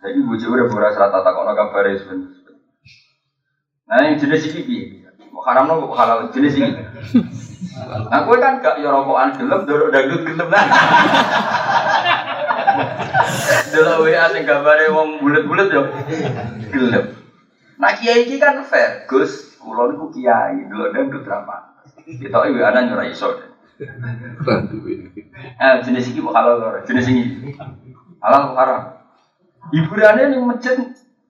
[0.00, 2.32] Jadi bujuk udah pura serata tak kau kabar itu.
[3.84, 4.78] Nah yang jenis ini bi.
[5.44, 6.80] Haram nopo halal jenis ini.
[8.08, 10.64] Nah gue kan gak ya rokokan gelem, dorok dangdut gelem lah.
[13.74, 15.92] Delok WA sing gambare wong bulet-bulet yo
[16.72, 17.20] gelem.
[17.76, 19.60] Nah kiai iki kan fair, Gus.
[19.60, 21.44] Kulo niku kiai, delok dangdut ra.
[22.00, 23.53] Kita iki ana nyora iso.
[23.74, 23.90] Eh,
[25.82, 26.86] jenis ini halal ora?
[26.86, 27.50] Jenis ini
[28.22, 29.02] halal haram.
[29.74, 30.78] Hiburannya nih masjid,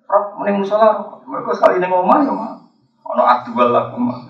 [0.05, 1.25] roh mending musola.
[1.25, 2.61] Mereka sekali nih ngomong ya mah.
[3.05, 4.21] Ono aktual lah mah.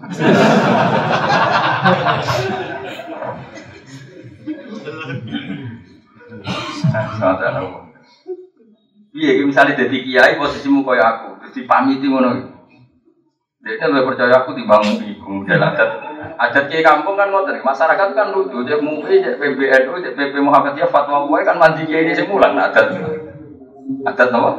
[7.18, 7.90] Sangat ada
[9.14, 12.53] Iya, misalnya jadi kiai posisimu kayak aku, terus dipamiti ngono.
[13.64, 15.88] Dia lebih percaya aku dibangun di kemudian adat.
[16.36, 20.92] Adat kiai kampung kan ngotot masyarakat kan lucu cek MUI cek PBNU cek PP Muhammadiyah
[20.92, 22.92] fatwa MUI kan mandi kiai ini semulan adat.
[24.04, 24.52] Adat apa?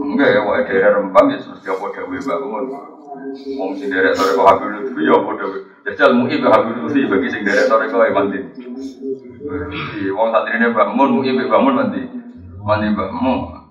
[0.00, 2.64] Enggak ya wae daerah Rembang ya terus dia pada bangun.
[3.60, 5.46] Wong sing derek sore kok Habib Lutfi ya padha
[5.84, 8.40] jajal MUI be Habib Lutfi bagi sing derek sore kok mandi.
[10.08, 12.00] Wong santrine Mbak Mun MUI bangun mandi.
[12.64, 13.63] Mandi Mbak Mun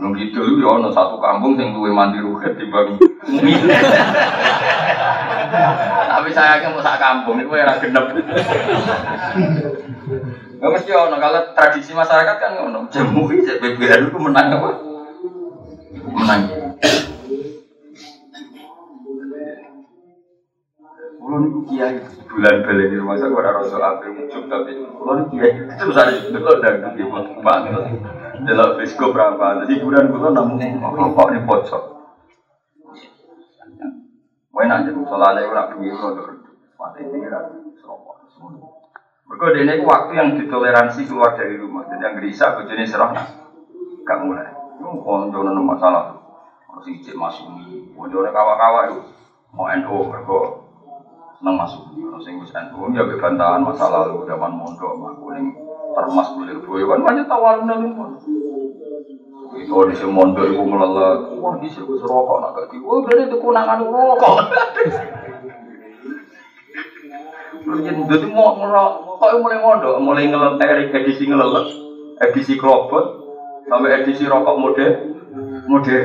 [0.00, 2.96] Gunung Kidul ya ono satu kampung sing duwe mandi ruket timbang
[3.28, 3.52] MUI
[6.08, 8.08] Tapi saya kan mau sak kampung itu era genep.
[10.56, 14.70] Gak mesti ono kalau tradisi masyarakat kan ono jamu itu BBR itu menang apa?
[16.16, 16.40] Menang.
[21.20, 25.36] Kulo niku kiai bulan beli di rumah saya ora rasa ape muncul tapi kulo niku
[25.36, 27.04] kiai terus ada delok dan di
[27.44, 27.84] banget.
[28.40, 29.64] Delok disco berapa?
[29.64, 31.82] Jadi bulan kulo namun apa ini pojok.
[34.50, 36.36] Kowe nak jadi musola lek ora bengi ora
[36.76, 37.44] mati pikiran
[37.80, 38.12] sapa
[39.24, 41.86] Mergo dene waktu yang ditoleransi keluar dari rumah.
[41.88, 43.14] Jadi yang gerisa bojone serah
[44.04, 44.50] gak mulai.
[44.82, 46.18] Yo konco ono masalah.
[46.72, 49.00] Ono sing cek masumi, konjone kawa-kawa yo
[49.54, 50.70] mau NU mergo
[51.40, 55.56] seneng masuk ono sing wis NU ya bebantahan masa lalu zaman mondok mah kuning
[55.90, 57.90] termas kulir boy kan banyak tawar nang
[59.50, 63.36] itu di sini mondok ibu meleleh, wah di sini rokok nak gak oh berarti itu
[63.42, 64.34] kunangan rokok.
[67.60, 71.66] Jadi mau ngerok, kok mulai mondok, mulai ngelentek edisi ngeleleh,
[72.30, 73.04] edisi kerobot,
[73.66, 74.86] sampai edisi rokok mode,
[75.66, 75.98] mode.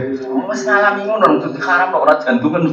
[0.50, 2.66] Mas ngalami ngono, itu haram kok orang jantungan.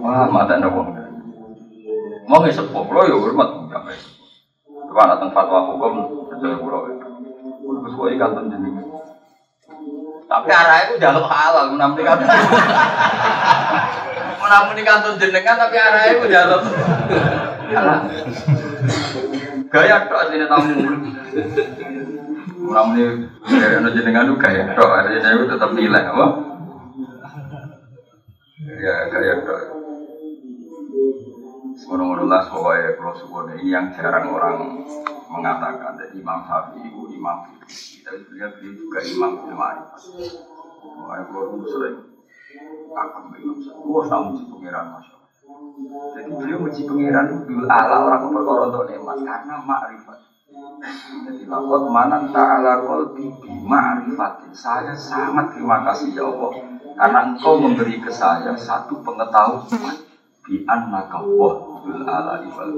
[0.00, 0.88] Wah, mata wong.
[2.26, 3.50] Mau nggak sepuh, lo ya hormat.
[4.96, 7.04] Coba datang fatwa hukum, percaya pulau itu.
[7.36, 8.80] Kudu suwe kanton jenengan.
[10.24, 12.24] Tapi arah itu jaluk halal, menamun kanton.
[14.40, 16.64] menamun kanton jenengan tapi arah itu jaluk.
[19.68, 20.72] Gaya tok sini tamu.
[22.64, 22.96] Menamun
[23.44, 26.26] dari jenengan itu gaya tok, artinya itu tetap nilai, apa?
[28.80, 29.75] Ya gaya tok.
[31.76, 34.80] Semoga-moga lah kalau suku ini yang jarang orang
[35.28, 36.00] mengatakan.
[36.00, 39.64] Jadi Imam Syafi'i itu imam kita sebenarnya beliau juga imam ilmu
[40.96, 41.96] makanya kalau sering
[42.96, 43.84] akan Imam Syafi'i.
[43.92, 45.16] Wah tahu muji pangeran masya
[46.16, 49.18] jadi beliau muji pangeran itu ala orang perkara untuk nikmat.
[49.20, 50.18] Karena makrifat.
[51.26, 56.52] Jadi lakot mana ta'ala kolbi ma'rifatin saya sangat terima kasih ya Allah.
[56.96, 59.68] Karena engkau memberi ke saya satu pengetahuan.
[60.46, 61.20] Bi annaka
[61.86, 62.72] wahdul ala wal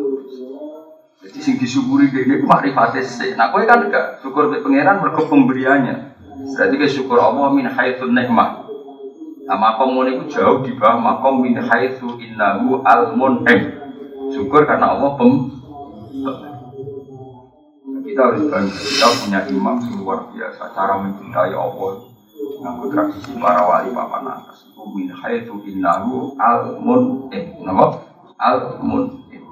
[1.18, 3.34] Jadi sing disyukuri dene ku makrifate sik.
[3.34, 6.14] Nah kowe kan enggak syukur be pangeran mergo pemberiannya.
[6.54, 8.62] Berarti ke syukur Allah min haitsun nikmah.
[9.50, 13.82] Nah makom ngono iku jauh di bawah makom min haitsu innahu al mun'im.
[14.30, 15.50] Syukur karena Allah pem
[18.06, 22.08] kita harus bangga, kita punya imam luar biasa cara mencintai Allah
[22.62, 28.07] nganggo tradisi para wali papan atas min haitsu innahu al mun'im nama
[28.38, 29.44] al mun'im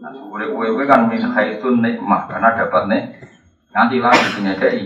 [0.00, 3.04] nah syukur kowe kan min haitsu nikmah karena dapat nek
[3.76, 4.84] nanti lagi punya dai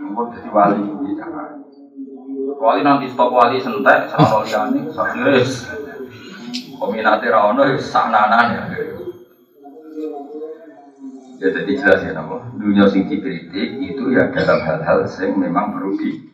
[0.00, 0.82] Mungkin jadi wali
[2.56, 5.68] wali nanti stop wali sentek sama liane sakres
[6.80, 8.62] kominati rawono sananan ya
[11.40, 15.96] ya jadi jelas ya nama dunia sing dikritik itu ya dalam hal-hal yang memang perlu
[16.00, 16.29] di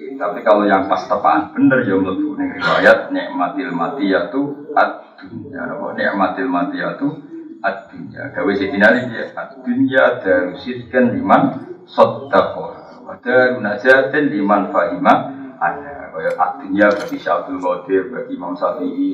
[0.00, 6.48] tapi kalau yang pas tepaan bener ya mlebu ning riwayat nikmatil matiyatu ad-dunya nama nikmatil
[6.48, 7.08] matiyatu
[7.60, 11.42] ad-dunya gawe sidina iki ya ad-dunya darusidkan liman
[11.84, 12.66] saddaqa
[13.04, 15.14] wa darunajatin liman fahima
[15.60, 19.10] ada kaya ad-dunya bagi Syaikhul Qadir bagi Imam Syafi'i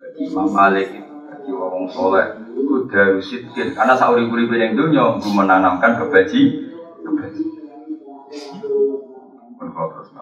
[0.00, 0.88] bagi Imam Malik
[1.32, 6.68] bagi wong soleh itu dari sidkin karena sauri puri yang dunia untuk menanamkan kebaji
[7.00, 7.44] kebaji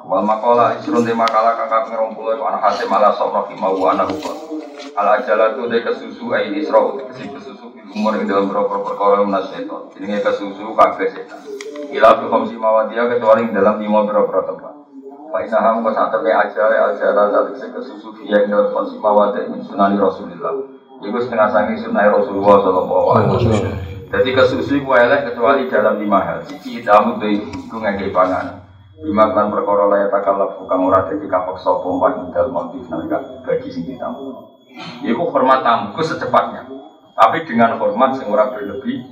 [0.04, 4.12] Wal makola isrun di makalah kakak ngerong pulau itu anak hasim ala sok mau anak
[4.12, 4.60] hukum
[4.96, 8.80] ala jala tu de kesusu ayi isra uti kesi kesusu di umur yang dalam berapa
[8.84, 11.40] perkara yang naseton ini kesusu kakek setan.
[11.90, 14.74] Ila fi khamsi mawadia kecuali dalam lima berapa tempat.
[15.30, 19.96] Pak Inaham kau satu kayak aja aja rasa kesusu yang dalam khamsi mawadia min sunani
[19.96, 20.52] Rasulullah
[21.00, 23.72] Iku setengah sangi sunnah Rasulullah Sallallahu Alaihi Wasallam.
[24.10, 26.44] Jadi kesusu ku elek kecuali dalam lima hal.
[26.44, 28.59] Cici tamu tuh iku ngekei pangan.
[29.00, 33.72] Lima kan perkara layak takalap bukan ora jadi kapok sopo wa indal motif nalika bagi
[33.72, 34.60] sing ditamu.
[35.00, 36.68] Iku hormat tamu secepatnya.
[37.16, 39.08] Tapi dengan hormat sing ora berlebih.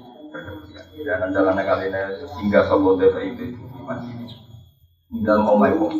[0.98, 2.00] Dan jalannya kali ini
[2.36, 3.56] hingga sopo TPI itu
[3.88, 4.28] masih
[5.24, 5.94] dalam omai wong.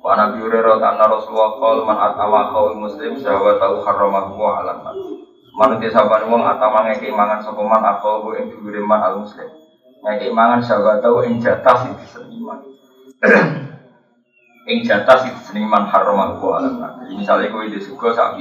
[0.00, 4.84] Wa Nabi Hurairah anna Rasulullah qol man atama qaul muslim syahwatahu harramahu wa alam
[5.54, 9.46] Manusia sahabat wong atama ngeke mangan sokoman atau ing dhuwure man al muslim.
[10.00, 11.92] Ngeke mangan sahabat tau ing jatah.
[14.70, 16.80] ing jatah sing diseniman haram aku alam.
[17.04, 18.40] Jadi misalnya kowe di suka sak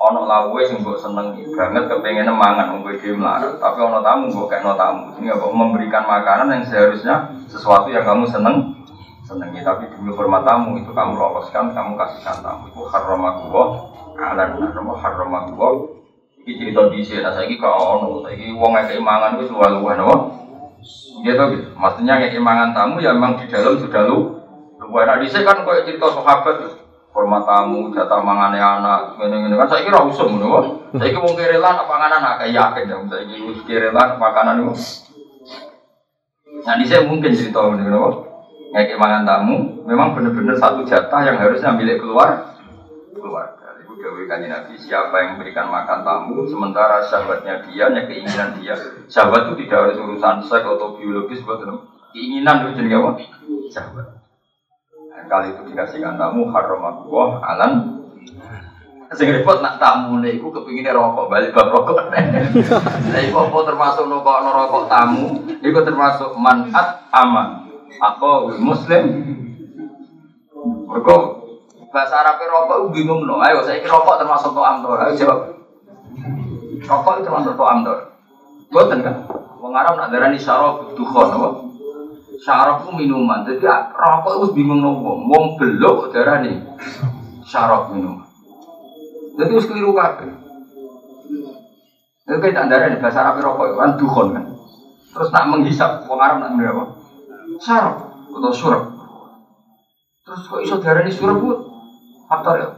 [0.00, 3.60] ono lawe sing mbok seneng banget kepengen mangan wong kowe dhewe melarat.
[3.60, 5.14] Tapi ono tamu mbok kekno tamu.
[5.20, 7.14] Ini apa memberikan makanan yang seharusnya
[7.46, 8.80] sesuatu yang kamu seneng
[9.28, 13.62] senengi tapi demi hormat tamu itu kamu loloskan kamu kasihkan tamu itu haram aku
[14.18, 14.58] alam
[14.98, 16.00] haram aku
[16.40, 20.39] Iki cerita di sini, nah saya kau ono, saya uang yang keimangan itu selalu nopo.
[21.20, 21.68] Gitu, gitu.
[21.76, 24.40] Maksudnya yang keimangan tamu ya memang di dalam sudah lu.
[24.80, 26.56] Luar nah di kan kau cerita sahabat,
[27.12, 30.88] hormat tamu, jatah mangane anak, ini kan saya kira usum nopo.
[30.96, 33.22] Saya kira mungkin rela apa makanan agak yakin ya, saya
[33.68, 34.74] kira rela makanan itu.
[36.64, 38.26] Nah di sini mungkin cerita ini nopo.
[38.72, 42.56] Yang keimangan tamu memang benar-benar satu jatah yang harusnya milik keluar
[43.14, 43.59] keluar.
[44.00, 48.72] Dewi kanji Nabi, siapa yang memberikan makan tamu, sementara sahabatnya dia, yang keinginan dia.
[49.12, 51.60] Sahabat itu tidak harus urusan seks atau biologis, buat
[52.16, 53.10] keinginan itu jadi apa?
[53.68, 54.06] Sahabat.
[55.12, 57.72] Nah, kali itu dikasihkan tamu, haram Allah, alan
[59.10, 61.98] Sing repot nak tamu nih, aku kepinginnya rokok balik bab rokok.
[63.10, 65.50] Nah, apa termasuk rokok rokok tamu?
[65.58, 67.66] Iku termasuk manat aman.
[67.98, 69.02] Aku muslim.
[70.86, 71.39] Mereka
[71.90, 73.42] bahasa Arab rokok itu bingung no.
[73.42, 74.88] Ayo saya rokok termasuk to'am to.
[74.94, 75.38] Ayo jawab.
[76.86, 77.94] Rokok itu termasuk to'am to.
[78.70, 79.26] Boten kan?
[79.60, 81.48] Wong Arab nak darani syarab dukhon apa?
[82.40, 83.42] Syarab minuman.
[83.44, 85.26] Jadi rokok itu bingung no wong.
[85.26, 86.62] Wong belok darani
[87.44, 88.24] syarab minuman.
[89.36, 90.30] Jadi harus keliru kabeh.
[92.30, 94.44] Itu kita darani bahasa Arab rokok itu kan dukhon kan.
[95.10, 96.84] Terus nak menghisap wong Arab nak apa?
[97.58, 97.96] Syarab
[98.30, 98.84] atau surab.
[100.22, 101.69] Terus kok iso darani surab?
[102.30, 102.70] Faktor ya.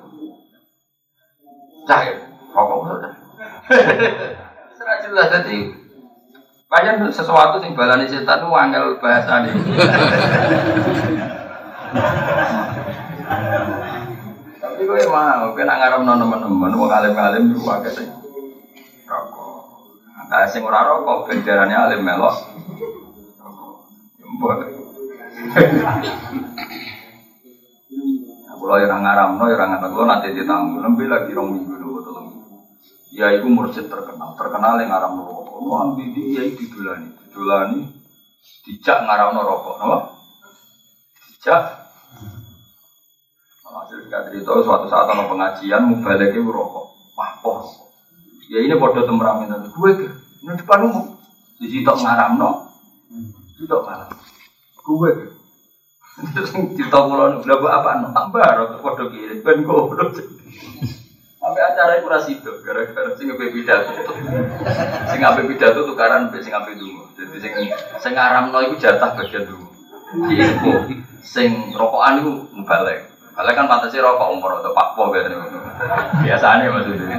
[1.84, 2.16] Cair.
[2.56, 3.10] Rokok maksudnya.
[4.72, 5.76] Serah jelas jadi
[6.72, 9.52] banyak sesuatu sing balani setan itu angel bahasa nih.
[14.56, 18.08] Tapi gue mau, gue nak ngaram non teman-teman, mau alim-alim di rumah sih.
[19.04, 19.52] Rokok.
[20.32, 22.56] Nah, sing ora rokok, benderane alim melok.
[24.40, 24.64] Rokok.
[28.62, 32.30] Kalau yang ngaram, no, yang ngaram, lo nanti ditamu, lebih lagi rong minggu dulu, tolong.
[33.10, 35.66] Ya, itu mursyid terkenal, terkenal yang ngaram rokok.
[35.66, 37.90] Lo ambil dia itu dulani, dulani,
[38.62, 40.14] dijak ngaram rokok, no?
[41.26, 41.90] Dijak.
[43.66, 47.82] Hasil cerita suatu saat ada pengajian, mubalek itu rokok, wah pos.
[48.46, 50.06] Ya ini bodoh temperamen tadi, gue ke,
[50.46, 51.18] ini depan umum,
[51.58, 52.70] di situ ngaram no,
[53.58, 54.12] situ ngaram,
[54.86, 55.41] gue ke.
[56.92, 57.90] Pulau udah buat apa?
[58.04, 60.12] No, tambah rokok foto kiri, ben goblok.
[61.42, 63.90] Sampai acara itu rasi itu, gara-gara sing ngapain pidato,
[65.10, 67.02] sing ngapain pidato tukaran, sing ngapain dulu.
[67.18, 67.52] Jadi sing
[67.98, 69.66] sing ngaram no itu jatah bagian dulu.
[70.30, 70.72] Iku
[71.26, 72.32] sing rokokan itu
[72.62, 73.10] balik.
[73.34, 75.42] Balik kan pantasnya rokok umur atau pakpo biasanya.
[76.22, 77.18] Biasanya maksudnya.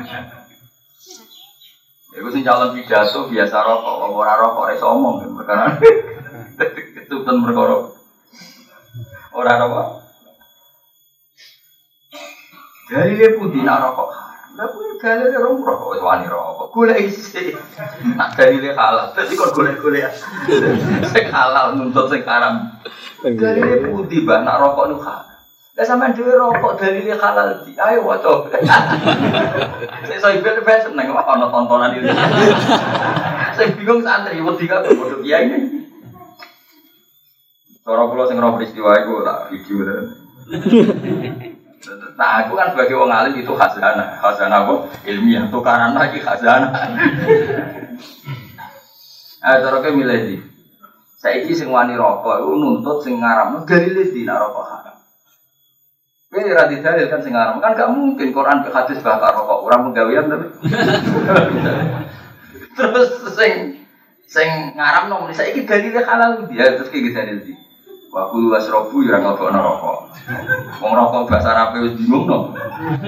[2.15, 5.65] Iku sing calon pidato biasa rokok, ora rokok ora omong perkara.
[6.95, 8.02] Ketutupan perkara.
[9.33, 9.81] Ora apa?
[12.93, 14.09] Dari dia putih nak rokok
[14.53, 16.69] Lah kuwi gale rong rokok wis wani rokok.
[16.69, 17.57] Golek isi.
[18.13, 19.09] Nak dari dia halal.
[19.17, 20.13] Dadi kok golek-golek.
[21.09, 22.77] Sing halal nuntut sing haram.
[23.25, 25.33] Gale dia putih bah nak rokok nu halal.
[25.73, 27.73] Lah sampean dhewe rokok dari dia halal di.
[27.73, 28.45] Ayo waca.
[30.05, 32.13] Saya saya ben ben seneng ana tontonan itu.
[33.57, 35.72] Saya bingung santri wedi kabeh padha kiai ini.
[37.83, 39.83] Cara kula sing roh peristiwa iku tak video
[42.15, 44.87] Nah, aku kan sebagai wong alim itu khazanah, khazanah apa?
[45.03, 46.71] Ilmiah, tukaran lagi khazanah.
[49.43, 50.39] Eh, cara ke milih di.
[51.19, 54.95] Saiki sing wani rokok iku nuntut sing ngaramno dalile di nak rokok haram.
[56.31, 59.91] Kowe ora didalil kan sing ngaram, kan gak mungkin Quran ke hadis bakar rokok, orang
[59.91, 60.47] penggawean tapi.
[62.79, 63.83] Terus sing
[64.31, 67.53] sing ngaramno muni saiki dalile halal dia terus kayak gitu dalil di.
[68.13, 69.97] Waktu wasrobu ya ngelokok rokok.
[70.77, 72.53] Wong rokok bahasa Arab wis bingung no.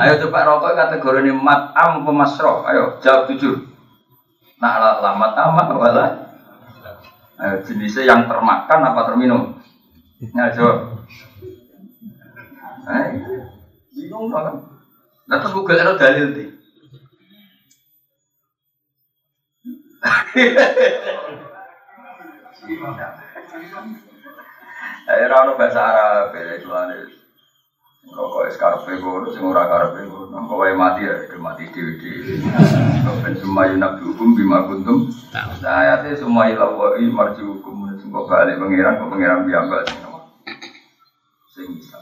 [0.02, 2.66] Ayo coba rokok kategori ini matam apa masroh.
[2.66, 3.70] Ayo jawab jujur.
[4.58, 6.06] Nah lamat amat wala.
[7.38, 9.62] Ayo jenisnya yang termakan apa terminum?
[10.34, 11.06] Nah jawab.
[12.90, 13.06] Eh,
[13.94, 14.58] bingung no kan?
[15.30, 16.46] Nah terus Google ada dalil di.
[20.34, 20.50] Eh,
[25.06, 26.98] ora ono bahasa Arab, ya tuane.
[28.06, 30.46] Rokok es karpe ngono, sing ora karpe ngono.
[30.46, 32.42] Kok wae mati ya, itu mati dhewe-dhewe.
[33.22, 35.10] Ben semua yunak hukum bima kuntum.
[35.62, 40.20] Saya teh semua ilahi marji hukum sing kok balik pangeran, kok pangeran biambak sing apa.
[41.54, 42.00] Sing bisa.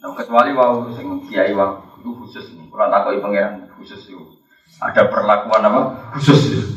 [0.00, 2.68] Nah, kecuali wau sing kiai wau itu khusus nih.
[2.68, 4.20] Kurang takoki pangeran khusus itu.
[4.80, 5.82] Ada perlakuan apa?
[6.16, 6.72] Khusus.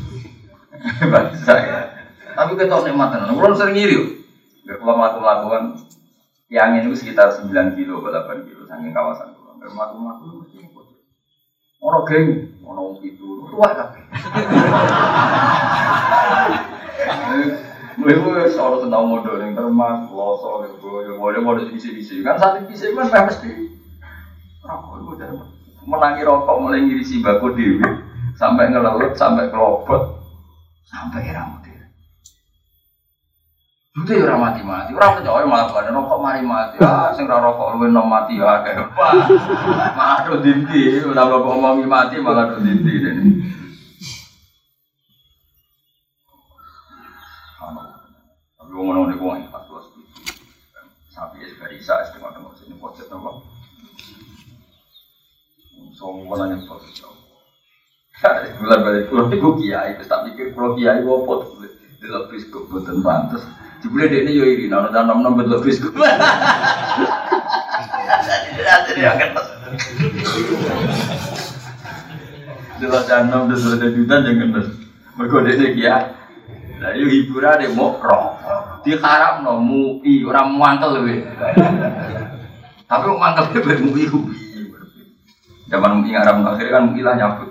[1.11, 1.96] Bahasa ya.
[2.37, 3.33] Tapi kita nikmat tenan.
[3.33, 3.97] Kulo sering ngiri.
[4.69, 5.81] Gak kalau melakukan
[6.53, 9.57] yang ini sekitar 9 kilo 8 kilo saking kawasan kulo.
[9.57, 10.85] Gak melakukan mesti ngikut.
[11.81, 12.27] Ono geng,
[12.61, 14.03] ono itu, tua kabeh.
[17.97, 22.21] Mulai gue soal tentang modal yang termas, loso, gue boleh boleh bisi-bisi.
[22.21, 23.77] Kan saat bisi kan mesti
[24.67, 24.99] rokok
[25.87, 27.79] menangi rokok mulai ngiri si baku dewi
[28.35, 30.19] sampai ngelaut sampai kelopot
[30.83, 31.66] sampai rambut
[33.97, 36.77] Dute ora mati-mati, ora percaya oh, malah bar rokok mari mati.
[36.85, 38.93] Ah, sing ora rokok luwih nom mati ya apa?
[39.97, 43.25] Malah do dinti, ora rokok omongi mati malah do dinti dene.
[47.57, 47.81] Anu,
[48.61, 50.45] tapi wong ngono niku wong pas kulo setuju.
[51.09, 53.49] Sapi es barisa es tengok tengok sini pojok nopo.
[55.97, 57.17] Song wala nang pojok.
[58.21, 63.01] kalau balik kulo iku kiai, wis tak mikir kulo kiai opo to delok biskup boten
[63.01, 63.41] pantes.
[63.81, 65.93] Jebule dekne yo iri nang tanam nom delok biskup.
[68.57, 69.29] Jadi ya kan.
[72.77, 74.69] Delok tanam delok dedutan jangan terus.
[75.17, 76.05] Mergo dekne kiai.
[76.77, 78.85] Lah yo hiburan deh mau rokok.
[78.85, 81.25] Diharap no mui orang mantel lebih.
[82.85, 83.49] Tapi mantel
[83.81, 84.05] mui
[85.67, 87.49] Zaman mui haram akhirnya kan mui lah nyabut.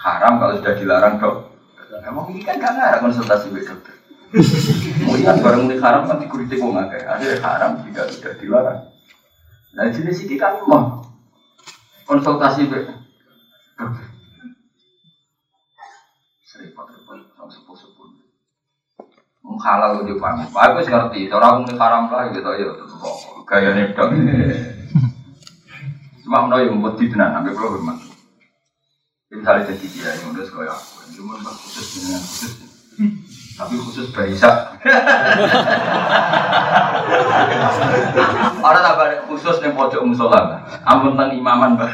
[0.00, 1.47] Haram kalau sudah dilarang dok.
[1.88, 3.96] Emang ini kan gak ngarang konsultasi dengan dokter.
[5.08, 7.00] Mui kan barang mui haram kan dikuritik wong akeh.
[7.00, 8.92] Ada haram jika sudah dilarang.
[9.72, 11.00] Nah jenis ini kan mau
[12.04, 13.00] konsultasi dengan
[13.78, 14.06] dokter.
[16.44, 17.38] Seripot-repot
[19.58, 20.14] halal di.
[20.14, 22.68] Aku ngerti, cara aku haram lah gitu ya
[23.48, 24.12] gaya nedok.
[26.20, 27.96] Cuma mau yang buat di tenan, sampai kalau berman.
[29.32, 30.76] Misalnya jadi yang udah sekolah
[31.14, 32.52] cuma khusus dengan khusus.
[33.58, 34.76] Tapi khusus Baisa.
[38.58, 41.90] Orang tak khusus nih pojok musola, ampun tentang imaman bah.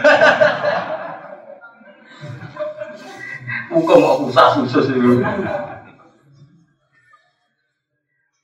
[3.72, 5.20] Hukum mau khusus khusus itu.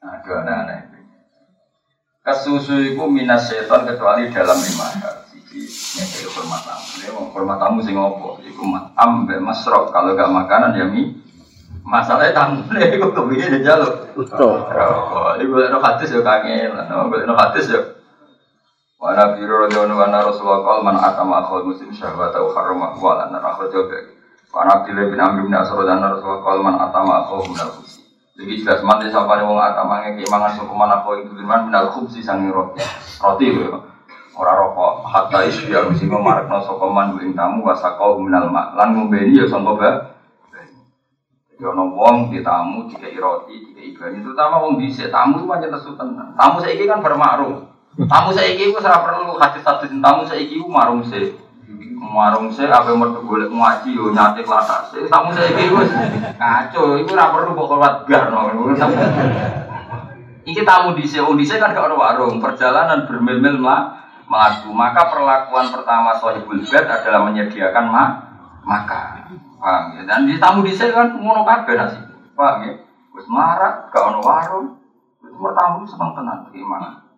[0.00, 0.90] Aduh aneh-aneh.
[2.20, 5.24] Kesusu itu minas setan kecuali dalam lima hal.
[5.50, 6.86] Nyekeli hormat tamu.
[7.02, 8.38] Ini hormat tamu sing ngopo?
[8.46, 8.62] Iku
[8.94, 9.90] ambe masrok.
[9.90, 11.18] Kalau gak makanan ya mi.
[11.82, 14.14] Masalahnya tamu ini kok kebiye dia jaluk.
[14.14, 14.62] Betul.
[15.38, 16.78] Ini gue no hadis ya kangen.
[16.86, 17.82] No hadis ya.
[19.00, 23.40] Wana biru radhiyallahu anhu Rasulullah qala man atama akhul muslim syahwata wa harrama wa lana
[23.40, 23.96] akhrajahu.
[24.52, 28.04] Wana Abdullah bin Amr bin Asrad anna Rasulullah qala man atama akhul min al-khubsi.
[28.36, 32.20] Jadi jelas mati siapa nih wong atama ngeki mangan sukuman apa itu firman minal khubsi
[32.20, 32.84] sangi roti.
[33.24, 33.89] Roti lho.
[34.40, 38.72] Ora rokok hatta isya mesti marekno saka man ing tamu wasakau minal mak.
[38.72, 39.90] Lan ngombeni ya sangka ba.
[41.60, 44.24] Ya ono wong di tamu dikai roti, dikai banyu.
[44.24, 46.32] Terutama wong dhisik tamu pancen lesu tenan.
[46.40, 47.68] Tamu saiki kan bermakrum.
[48.08, 51.36] Tamu saiki wis ora perlu hadis-hadis tamu saiki ku marung sih.
[52.00, 54.88] Marung sih apa mertu golek ngaji yo nyate latas.
[54.88, 55.92] Tamu saiki wis
[56.40, 58.72] kacau, iku ora perlu kok kuat bar no.
[60.48, 63.99] Iki tamu di sini, di kan gak ada warung, perjalanan bermil-mil lah
[64.30, 64.70] melaku.
[64.70, 68.04] Maka perlakuan pertama sohibul bed adalah menyediakan ma
[68.62, 69.26] maka,
[69.58, 70.02] paham ya?
[70.06, 71.98] Dan di tamu di kan ngono kabeh nasi,
[72.38, 72.72] paham ya?
[73.10, 74.78] Wis marak, gak ada warung,
[75.18, 77.10] wis tamu seneng tenan gimana?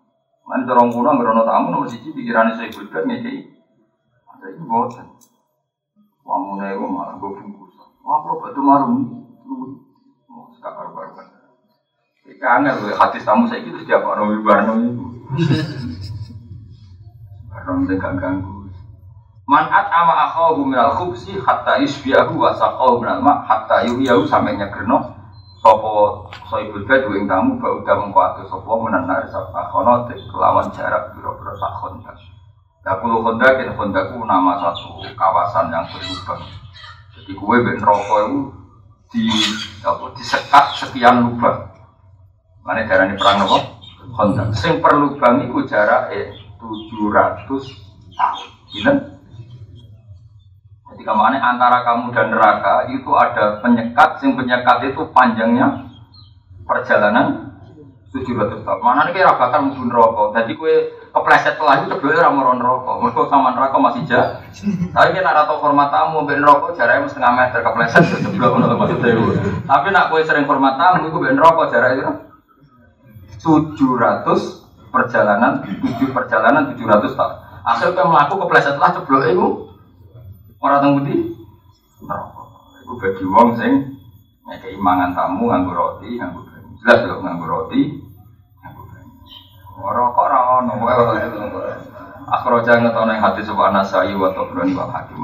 [0.48, 3.52] Mana dorong kuno ngerono tamu nomor siji pikirannya sohibul bed ngekei.
[4.32, 5.06] Ada ini bosan.
[6.22, 7.74] Wamune itu malah gue bungkus.
[8.02, 9.02] Wah, kalau batu marung,
[10.30, 11.18] mau sekarang baru
[12.22, 15.06] Iki angel hadis tamu itu setiap orang wibarno itu.
[17.62, 18.66] Orang tegak ganggu.
[19.46, 25.14] Man at'ama akhahu minal khubsi hatta yusbiyahu wa saqahu minal ma hatta yuhiyahu sampai nyegerno
[25.62, 31.14] sapa soibul bed ing tamu ba udah mengko atus sapa menanar sapa kono kelawan jarak
[31.14, 32.18] pira-pira sak khondak.
[32.82, 36.42] Lah kulo khondak yen khondakku nama satu kawasan yang berlubang.
[37.14, 38.40] Jadi kue ben rokok itu
[39.14, 39.24] di
[39.86, 41.62] apa disekat sekian lubang.
[42.66, 43.58] Mana darah ini perang nopo?
[44.18, 44.50] Kontak.
[44.58, 46.41] Sing perlu bang iku jarak eh
[46.72, 47.64] tujuh ratus
[48.16, 48.48] tahun.
[48.72, 48.92] Gila?
[50.92, 54.20] Jadi ke mana antara kamu dan neraka itu ada penyekat.
[54.20, 55.92] Sing penyekat itu panjangnya
[56.64, 57.52] perjalanan
[58.12, 58.80] tujuh ratus tahun.
[58.80, 60.36] Mana nih kira bakal mungkin rokok.
[60.36, 62.96] Jadi kue kepleset telah itu sebelumnya ramoran rokok.
[63.04, 64.32] Mereka sama neraka masih jauh.
[64.92, 69.16] Tapi kita atau format tamu ben rokok jaraknya setengah meter kepleset sebelum menurut maksudnya.
[69.68, 72.32] Tapi nak kue sering format tamu itu ben rokok jaraknya
[73.40, 74.61] 700
[74.93, 77.34] perjalanan, 7 perjalanan 700 tahun.
[77.62, 79.47] Akhirnya kan melaku kepleset lah ceblok itu
[80.61, 81.16] orang tunggu di.
[82.82, 83.72] Itu bagi wong sing
[84.45, 86.70] ngekei mangan tamu nganggo roti, nganggo banyu.
[86.82, 87.80] Jelas loh nganggo roti,
[88.61, 89.14] nganggo banyu.
[89.80, 90.72] Ora kok ora ono
[92.82, 95.22] ngetono yang hati sebuah nasai wa tabrani wa hakim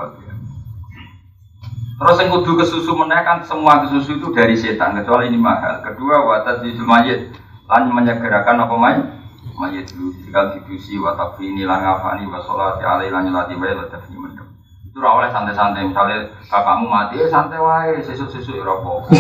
[1.99, 5.83] Terus yang kudu kesusu menaikkan semua kesusu itu dari setan kecuali ini mahal.
[5.83, 7.35] Kedua watat di mayit
[7.67, 9.18] lan menyegerakan apa mai
[9.59, 13.75] mayit dulu jika didusi wa ini lan ngafani wa sholati alaihi lan nyolati wae
[14.15, 14.47] mendem.
[14.87, 19.15] Itu ora santai-santai misalnya bapakmu mati eh santai wae sesuk-sesuk ya ora apa-apa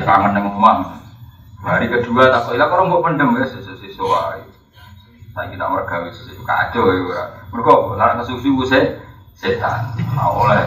[0.00, 0.96] kangen nang omah.
[1.60, 4.40] Hari kedua tak kok orang mau pendem ya sesuk-sesuk wae.
[5.36, 7.24] Saya kita mergawe sesuk kacau ya ora.
[7.52, 8.80] Mergo lara kesusu se
[9.36, 9.92] setan.
[10.16, 10.66] Ora oleh.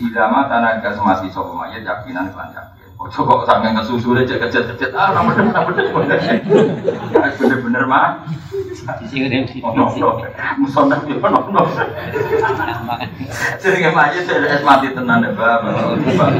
[0.00, 4.92] Idama tanah gas mati sopo mayat yakinan kelan yakin Ojo kok sampe kesusu aja kecet-kecet
[4.92, 5.72] ah ora bener ora
[6.04, 6.20] bener.
[7.40, 8.28] Bener-bener mah.
[9.08, 9.64] Ngene sisi.
[9.64, 10.20] Ono ono.
[10.60, 11.62] Musonah yo ono ono.
[13.56, 16.36] Jenenge mayit es mati tenan ya, Bapak.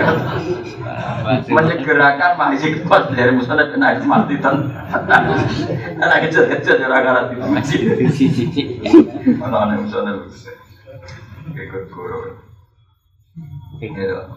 [1.49, 4.69] Menyegerakan masih kuat dari musonah kena es mati tenan.
[5.97, 8.05] Anak kecet-kecet ora masih.
[8.13, 8.63] Sisi sisi.
[9.41, 10.29] Ono ana musonah.
[11.57, 12.50] Kayak guru.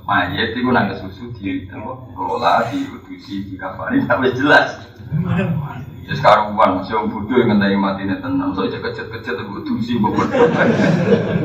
[0.08, 4.88] Mayat itu nang susu di kelola, diutusi, dikafani, sampai jelas.
[6.04, 9.52] Ya sekarang uang masih orang bodoh yang ngentai mati nih tenang, so kecet kecet itu
[9.56, 10.28] utusi bobot.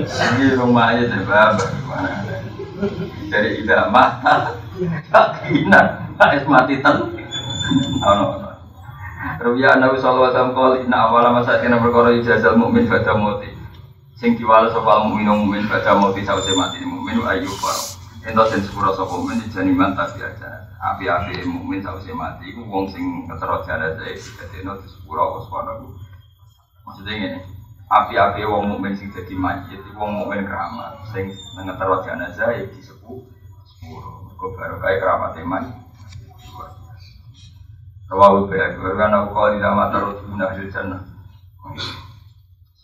[0.07, 2.11] Ini rumah aja deh bapak gimana?
[3.31, 4.59] Dari tidak mata,
[5.47, 6.97] kina, es mati ten.
[8.03, 8.27] Oh no.
[9.39, 13.58] Rubiah Nabi Sallallahu Alaihi Wasallam kali, nah awal masa kena berkorban ijazah mukmin pada mati
[14.19, 16.83] sing diwales sapa mukmin mukmin pada mati sause mati.
[16.83, 17.95] Mukmin ayu faro.
[18.27, 22.51] Ento sing sepuro sapa mukmin jani mantap biasa api-api mukmin sause mati.
[22.51, 25.75] Iku wong sing ketero jenazah dadi eno sepuro apa sepuro
[26.83, 27.39] maksudnya ngene
[27.87, 30.99] api-api wong mukmin sing dadi mayit iku wong mukmin keramat.
[31.15, 33.23] Sing ngetero jenazah ya disebut
[33.71, 35.65] sepuro kok baru kaya keramat iman
[38.09, 41.05] Rawahu bayar, karena aku kalau tidak mata guna hasil jannah.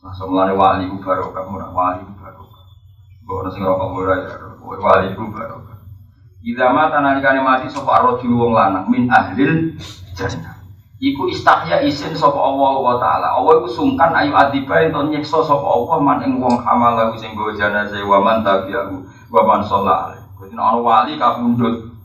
[0.05, 2.65] Nah, semulanya wali ku barokah, murah wali ku barokah.
[3.25, 5.81] Kok nasi rokok murah ya, wali ku barokah.
[6.45, 9.73] Ida mata nalikane mati sapa rajul wong lanang min ahlil
[10.13, 10.61] jannah.
[11.01, 13.33] Iku istahya isin sapa Allah wa taala.
[13.33, 17.49] Allah iku sungkan ayu adiba ento nyiksa sapa Allah man ing wong hamalahu sing go
[17.57, 20.21] jenazah wa man tabi'ahu wa man sholat.
[20.37, 21.97] Jadi ana wali kabundut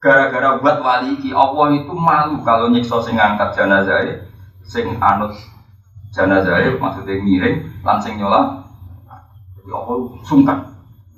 [0.00, 4.24] gara-gara buat wali iki Allah itu malu kalau nyiksa sing ngangkat jenazah
[4.64, 5.36] sing anut
[6.14, 8.62] jenazah maksudnya miring langsung nyola.
[9.58, 10.58] Jadi Allah sungkan.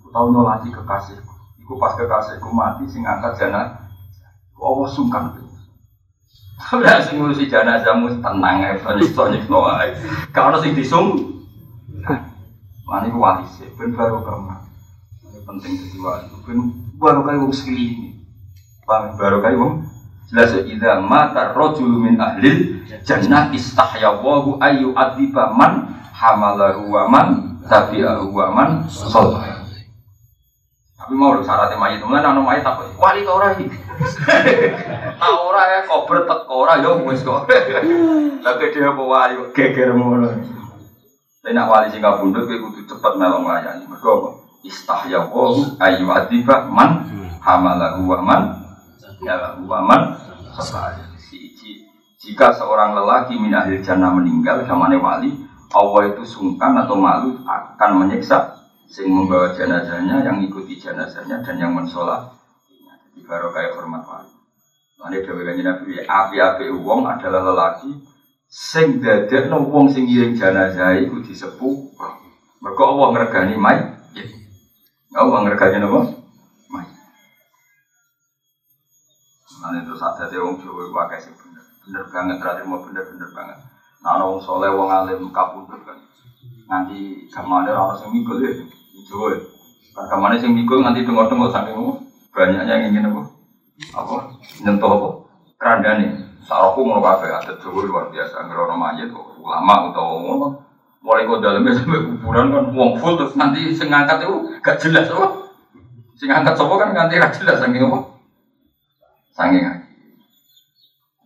[0.01, 1.19] Aku tahu nyolati kekasih.
[1.65, 3.89] Aku pas kekasihku mati sing angkat jenazah
[4.59, 5.39] Allah sungkan.
[6.59, 9.89] Udah sing ngurusi jenazahmu tenang ya, nyiksa nyiksa ae.
[10.35, 11.39] Kalau sing disung,
[12.83, 14.27] mana itu wali sih, ben baru.
[15.23, 16.59] Ini penting jadi wali, ben
[16.99, 18.27] baru kayak wong sekeliling.
[18.83, 19.15] Paham?
[19.15, 19.87] Baru kayak wong
[20.29, 27.09] jelas ya idza mata rajul min ahlil jannah istahya wa ayu adiba man hamalahu wa
[27.09, 29.59] man tabi'ahu wa man sallallahu
[31.09, 32.05] tapi mau lho syaratnya mayit.
[32.05, 33.65] Mulai nang mayit apa wali ta ora iki.
[35.17, 37.49] Ta ora ya kober teko ora ya wis kok.
[38.45, 40.29] Lha dia apa wali geger ngono?
[41.41, 44.31] Tapi nak wali sing kabundut kowe kudu cepet melong layani mergo apa?
[44.69, 47.09] Istahya wa ayu adiba man
[47.41, 48.43] hamalahu wa man
[49.23, 50.15] ya wa man
[52.19, 55.31] jika seorang lelaki min ahli jannah meninggal zamane wali
[55.69, 58.59] Allah itu sungkan atau malu akan menyiksa
[58.89, 62.33] sing membawa jenazahnya yang ikuti jenazahnya dan yang mensolat.
[63.13, 64.33] Jadi baru hormat wali.
[64.99, 68.03] Lalu dewi kanji nabi api-api uang adalah lelaki
[68.49, 71.77] sing dadek no wong sing ngiring jenazah itu disepuh.
[72.59, 73.79] Mereka Allah ngergani mai
[75.15, 76.18] Allah ngergani apa?
[79.69, 83.59] Nanti terus ada dia wong Jawa pakai sing bener, bener banget terakhir mau bener-bener banget.
[84.01, 86.01] Nah, wong soleh, wong alim kabundut kan.
[86.73, 88.65] Nanti ke mana orang sing mikul ya,
[89.13, 89.37] Jawa.
[89.93, 91.77] Ke mana sing mikul nanti tengok-tengok saking
[92.33, 93.23] banyaknya yang ingin apa?
[93.93, 94.17] Apa?
[94.65, 95.09] Nyentuh apa?
[95.61, 96.07] Kerandani.
[96.49, 98.49] Sarapku mau kafe ada Jawa luar biasa.
[98.49, 100.49] Ngerono mayat kok ulama atau ngono.
[101.05, 105.13] Mulai kok dalamnya sampai kuburan kan wong full terus nanti sing ngangkat itu gak jelas
[105.13, 105.53] apa?
[106.17, 108.18] Sing kan nganti gak jelas saking apa?
[109.39, 109.87] Saking ngaji.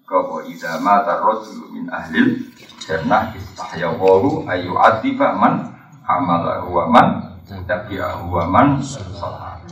[0.04, 2.44] Kau ida mata rojul min ahlil
[2.76, 5.72] istahya wahu ayu adiba man
[6.04, 7.08] amalahu wa man
[7.48, 9.64] tabi'ahu wa man salat.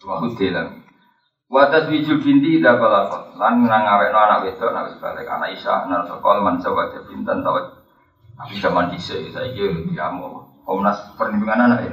[0.00, 0.88] Wa hudilam.
[1.52, 3.36] Wa taswijul binti ida balakot.
[3.36, 7.44] Lan nang awekno anak wedok nak wis balik anak Isa anak sekol man sawaja bintan
[7.44, 7.84] tawat.
[8.40, 10.48] Tapi zaman dhisik saiki diamu.
[10.64, 11.92] Komnas perlindungan anak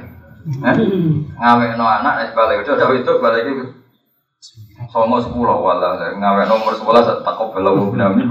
[1.36, 3.81] Ngawekno anak wis balik wedok wedok balik iki
[4.90, 8.26] Songo sepuluh wala ngawek nomor sebelas tak kau belum binami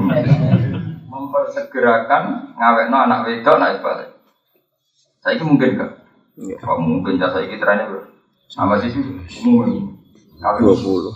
[1.07, 4.11] mempersegerakan ngawek no anak wedok naik balik.
[5.23, 5.91] Saya ini mungkin gak?
[6.59, 8.03] Kok mungkin jasa ini trennya bro?
[8.51, 8.99] Sama sih sih
[9.47, 10.03] mungkin.
[10.35, 11.15] dua puluh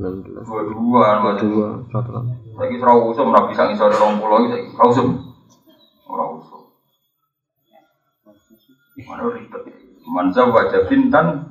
[0.00, 2.10] Dua dua, dua dua satu
[2.56, 5.08] Saya ini serau usum, rapi sang iso ada orang pulau ini, serau usum.
[6.08, 6.72] Orang usum.
[9.04, 9.62] Mana ribet?
[10.08, 11.49] Manza wajah bintan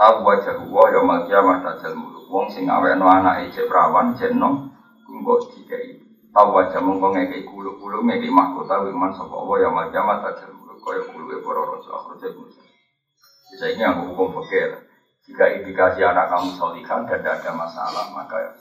[0.00, 4.32] tahu wajah gua ya mal kiamah dajal muluk wong sing awekno anake cek perawan cek
[4.32, 4.72] nom
[5.04, 6.00] kunggo dikai
[6.32, 10.80] tahu wajah mongko ngekei kulo-kulo ngekei mahkota wiman sapa Allah ya mal kiamah dajal muluk
[10.80, 12.32] kaya kuluwe para raja akhir cek
[13.50, 14.88] Bisa ini aku hukum fakir
[15.26, 18.56] Jika indikasi anak kamu solihan dan tidak ada masalah, maka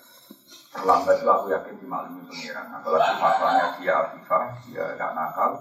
[0.75, 2.67] terlambat itu aku yakin dimaklumi pengiran.
[2.69, 5.51] Apalagi faktanya dia afifah, dia tidak nakal,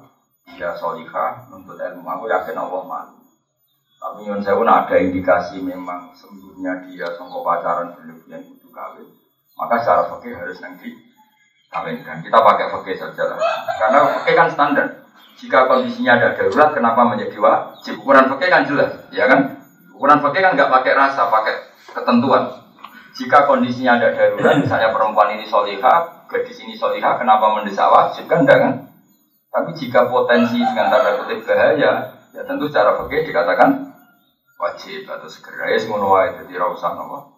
[0.53, 2.03] dia solihah, nuntut ilmu.
[2.03, 3.28] Aku yakin Allah malu.
[3.99, 9.09] Tapi nyun saya pun ada indikasi memang sembuhnya dia songkok pacaran berlebihan butuh kawin.
[9.59, 10.95] Maka secara fakir harus nanti
[11.67, 12.23] kawinkan.
[12.23, 13.39] Kita pakai fakir saja lah.
[13.75, 14.87] Karena fakir kan standar.
[15.39, 18.03] Jika kondisinya ada darurat, kenapa menjadi wajib?
[18.03, 19.55] Ukuran fakir kan jelas, ya kan?
[19.95, 21.55] Ukuran fakir kan nggak pakai rasa, pakai
[21.95, 22.43] ketentuan.
[23.15, 28.27] Jika kondisinya ada darurat, misalnya perempuan ini solihah, gadis ini solihah, kenapa mendesak wajib?
[28.27, 28.91] Kan kan?
[29.49, 33.88] Tapi jika potensi dengan tanda kutip bahaya, ya tentu secara fakir dikatakan
[34.59, 37.31] wajib atau segera ya semua wae jadi rausan apa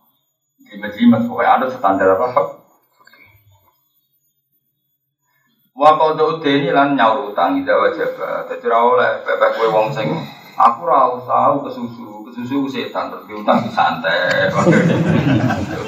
[0.65, 2.61] jimat-jimat pokoknya ada standar apa
[5.81, 8.13] Wa qadu ini lan nyaur utang ida wajib.
[8.21, 10.13] Dadi ora oleh pepek kowe wong sing
[10.53, 14.53] aku ora usah kesusu, kesusu setan terus utang santai.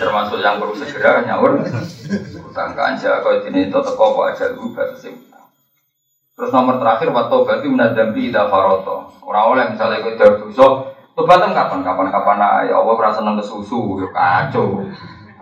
[0.01, 1.61] Termasuk yang perlu segera nyaur
[2.49, 5.13] utang kanja kau ini itu teko apa aja lu batas
[6.33, 9.13] Terus nomor terakhir waktu berarti menadambi ida faroto.
[9.21, 10.69] Orang oleh misalnya jauh dosa,
[11.15, 11.81] tobatan kapan?
[11.85, 12.39] Kapan kapan
[12.69, 14.85] ya Allah merasa seneng kesusu, ya kacau.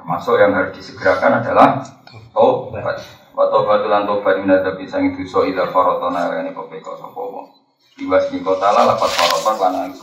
[0.01, 1.81] Termasuk yang harus disegerakan adalah
[2.35, 2.99] tobat.
[3.31, 7.47] Waktu batu lan tobat menadabi sang dosa ida faroto nah ini kau peko sopo wong.
[7.97, 10.03] Di kota lah lapat faroto karena itu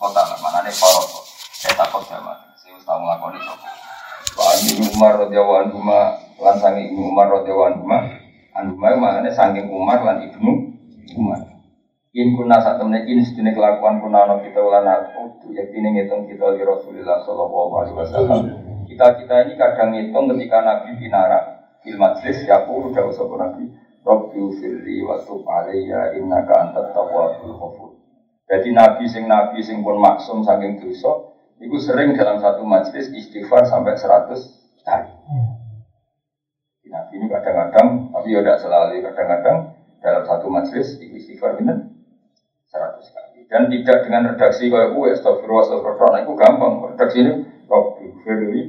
[0.00, 1.20] kota lah mana nih faroto.
[1.54, 2.34] Saya takut sama.
[2.56, 3.66] Saya tahu ngelakoni sopo.
[4.34, 4.66] Pak
[4.98, 5.78] Umar radhiyallahu anhu
[6.42, 7.86] lan sangi Umar radhiyallahu anhu
[8.54, 10.78] Anu mau maknanya saking Umar lan ibnu
[11.18, 11.53] Umar.
[12.14, 16.30] In kuna saat temen in sedini kelakuan kuna no kita ulan aku ya kini ngitung
[16.30, 18.40] kita di Rasulullah Shallallahu Alaihi Wasallam.
[18.86, 23.66] Kita kita ini kadang ngitung ketika Nabi binara fil majlis ya aku udah usah Nabi.
[24.06, 27.90] Robbi ufirli wa tub alayya innaka antat tawwabul ghafur.
[28.46, 33.66] Jadi Nabi sing Nabi sing pun maksum saking dosa, itu sering dalam satu majlis istighfar
[33.66, 34.38] sampai 100
[34.84, 35.12] kali.
[36.84, 39.58] Nabi ini kadang-kadang, tapi ya tidak selalu, kadang-kadang
[40.04, 41.93] dalam satu majelis istighfar benar
[42.74, 43.46] seratus kali.
[43.46, 46.72] Dan tidak dengan redaksi kayak gue, astagfirullah, astagfirullah, nah, itu gampang.
[46.90, 47.32] Redaksi ini,
[47.70, 48.62] Rabbi firli,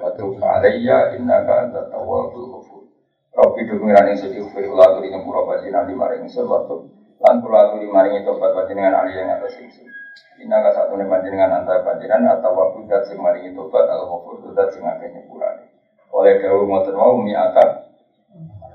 [0.00, 2.88] watu alayya innaka anta tawwabul ghafur.
[3.36, 6.76] Rabbi dumiran yang sedih firullah turi nyempura bajinan di maring waktu
[7.20, 9.86] lan kula turi maring tobat bajinan ali yang atas ingsun.
[10.40, 14.72] Innaka satu nih bajinan antara bajinan atau waktu dat sing maring tobat al ghafur dat
[14.72, 15.70] sing nyepurane
[16.10, 17.86] oleh Dawu Ngoten mau mi'ata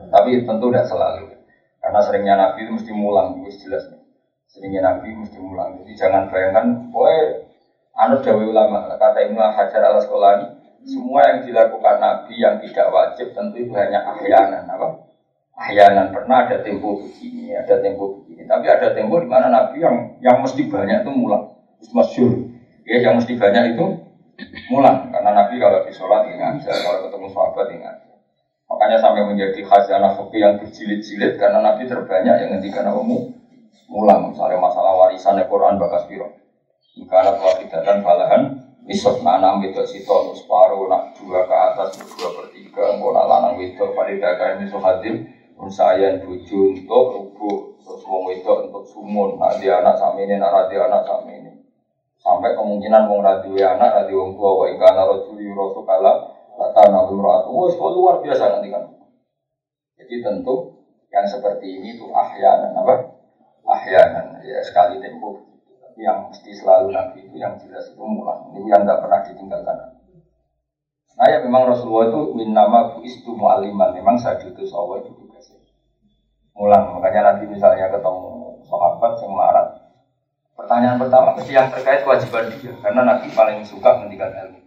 [0.08, 1.36] tapi tentu tidak selalu
[1.84, 4.05] karena seringnya Nabi itu mesti mulang itu jelas nih
[4.56, 5.84] seringnya Nabi mesti mulang.
[5.84, 7.43] Jadi jangan bayangkan boy
[7.99, 10.47] anut Dawu ulama kata Ibnu Hajar al Asqalani
[10.88, 15.12] semua yang dilakukan Nabi yang tidak wajib tentu itu hanya ahyanan apa?
[15.60, 16.16] Ahyanan.
[16.16, 18.47] Pernah ada tempo begini ada tempo begini.
[18.47, 21.51] Tapi ada tempo di mana Nabi yang yang mesti banyak itu mulang.
[21.91, 22.47] Masyur.
[22.88, 23.86] Ya yang mesti banyak itu
[24.72, 25.12] mulang.
[25.12, 27.95] Karena Nabi kalau di sholat ingat kalau ketemu sahabat ingat
[28.66, 33.30] makanya sampai menjadi khazanah fikih yang berjilid-jilid karena Nabi terbanyak yang ngendikan kamu
[33.90, 36.30] mulang misalnya masalah warisan Quran bakas biro
[37.06, 37.36] karena
[37.86, 38.42] dan balahan
[38.86, 43.56] nisab nak enam itu sito separuh nak dua ke atas dua per tiga nak lanang
[43.62, 45.16] itu pada dagang ini hadir
[45.60, 50.70] unsayan buju untuk rubuh terus wong itu untuk sumun nak dia anak sama ini nak
[50.70, 51.52] dia anak sama ini
[52.22, 54.66] sampai kemungkinan wong radio anak radio wong tua wa
[55.14, 58.88] rasuli rasul kala latana umratu wes luar biasa nanti kan.
[60.00, 60.76] Jadi tentu
[61.12, 63.14] yang seperti ini tuh ahyanan apa
[63.66, 65.41] ahyanan ya sekali tempo
[65.82, 68.53] tapi yang mesti selalu nabi itu yang jelas itu mulang.
[68.53, 69.78] Ini yang tidak pernah ditinggalkan
[71.16, 75.63] nah ya memang Rasulullah itu min nama istu mu'aliman memang saya itu Allah itu tugasnya
[76.51, 76.99] mulang.
[76.99, 79.86] Makanya nanti misalnya ketemu sahabat yang marah
[80.55, 84.63] Pertanyaan pertama mesti yang terkait kewajiban dia, karena Nabi paling suka mendikan ilmu.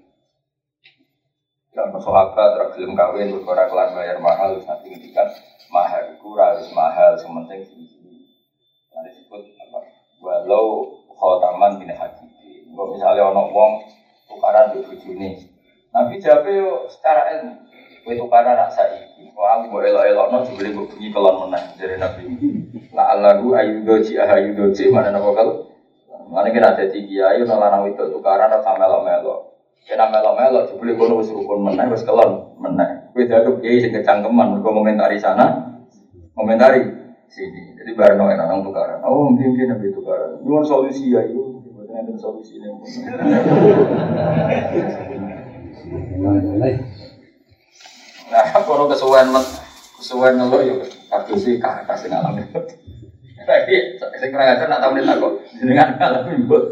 [1.72, 5.32] Yang sahabat tergelum kawin, berkora kelas bayar mahal, nanti ngendikan
[5.72, 7.64] mahal kurang, harus mahal, sementing
[8.98, 9.78] Nah disebut apa?
[10.18, 12.26] Walau khotaman bin haji.
[12.74, 13.86] Kalau misalnya ono wong
[14.26, 15.38] tukaran di bujuni,
[15.94, 16.46] Nabi jawab
[16.90, 17.54] secara ilmu.
[18.02, 22.22] Kue tukaran nak saiki, wah mau elok-elok no, juga gue bunyi kelon menang dari Nabi.
[22.90, 25.68] La Allahu ayudoji ahayudoji mana nama kalau
[26.28, 29.34] Mana kita ada tiga ayu nala nang itu tukaran atau melo melo.
[29.86, 33.08] Kena melo melo, jebule kono wis rukun meneh, wis kelon meneh.
[33.16, 35.78] Kowe dianggap kiai sing kecangkeman, mergo komentari sana,
[36.36, 36.97] komentari
[37.28, 37.76] sini.
[37.76, 39.04] Jadi barno enak nang tukaran.
[39.04, 40.40] Oh mungkin mungkin nabi tukaran.
[40.42, 42.68] Nyuwun solusi ya itu, bukan ada solusi ini.
[48.28, 49.32] Nah, kalau kesuwen
[49.96, 52.44] kesuwen ngeluh yuk, kartu sih kakak kasih ngalamin.
[53.48, 53.74] Tapi
[54.20, 56.68] sing kurang ajar nak tahu nih kok jenengan ngalamin buat.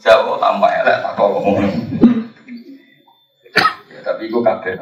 [0.00, 1.60] Jauh tak ngomong.
[3.92, 4.80] Ya, tapi iku kabeh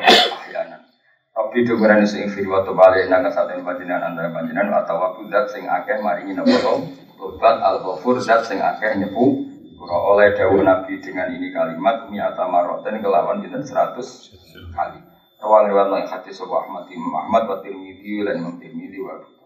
[1.39, 5.71] Tapi dukuran sing firi wa tobale nang kasaten panjenengan antara panjenengan atau waktu zat sing
[5.71, 6.75] akeh maringi napa to?
[7.15, 9.47] Tobat al-ghafur zat sing akeh nyepu
[9.79, 13.95] Ora oleh dawuh Nabi dengan ini kalimat mi'ata maroten kelawan pinten 100
[14.75, 14.99] kali.
[15.39, 19.38] Rawal riwayat yang hadis sapa Ahmad Imam Ahmad wa Tirmidzi lan Imam Tirmidzi wa Abu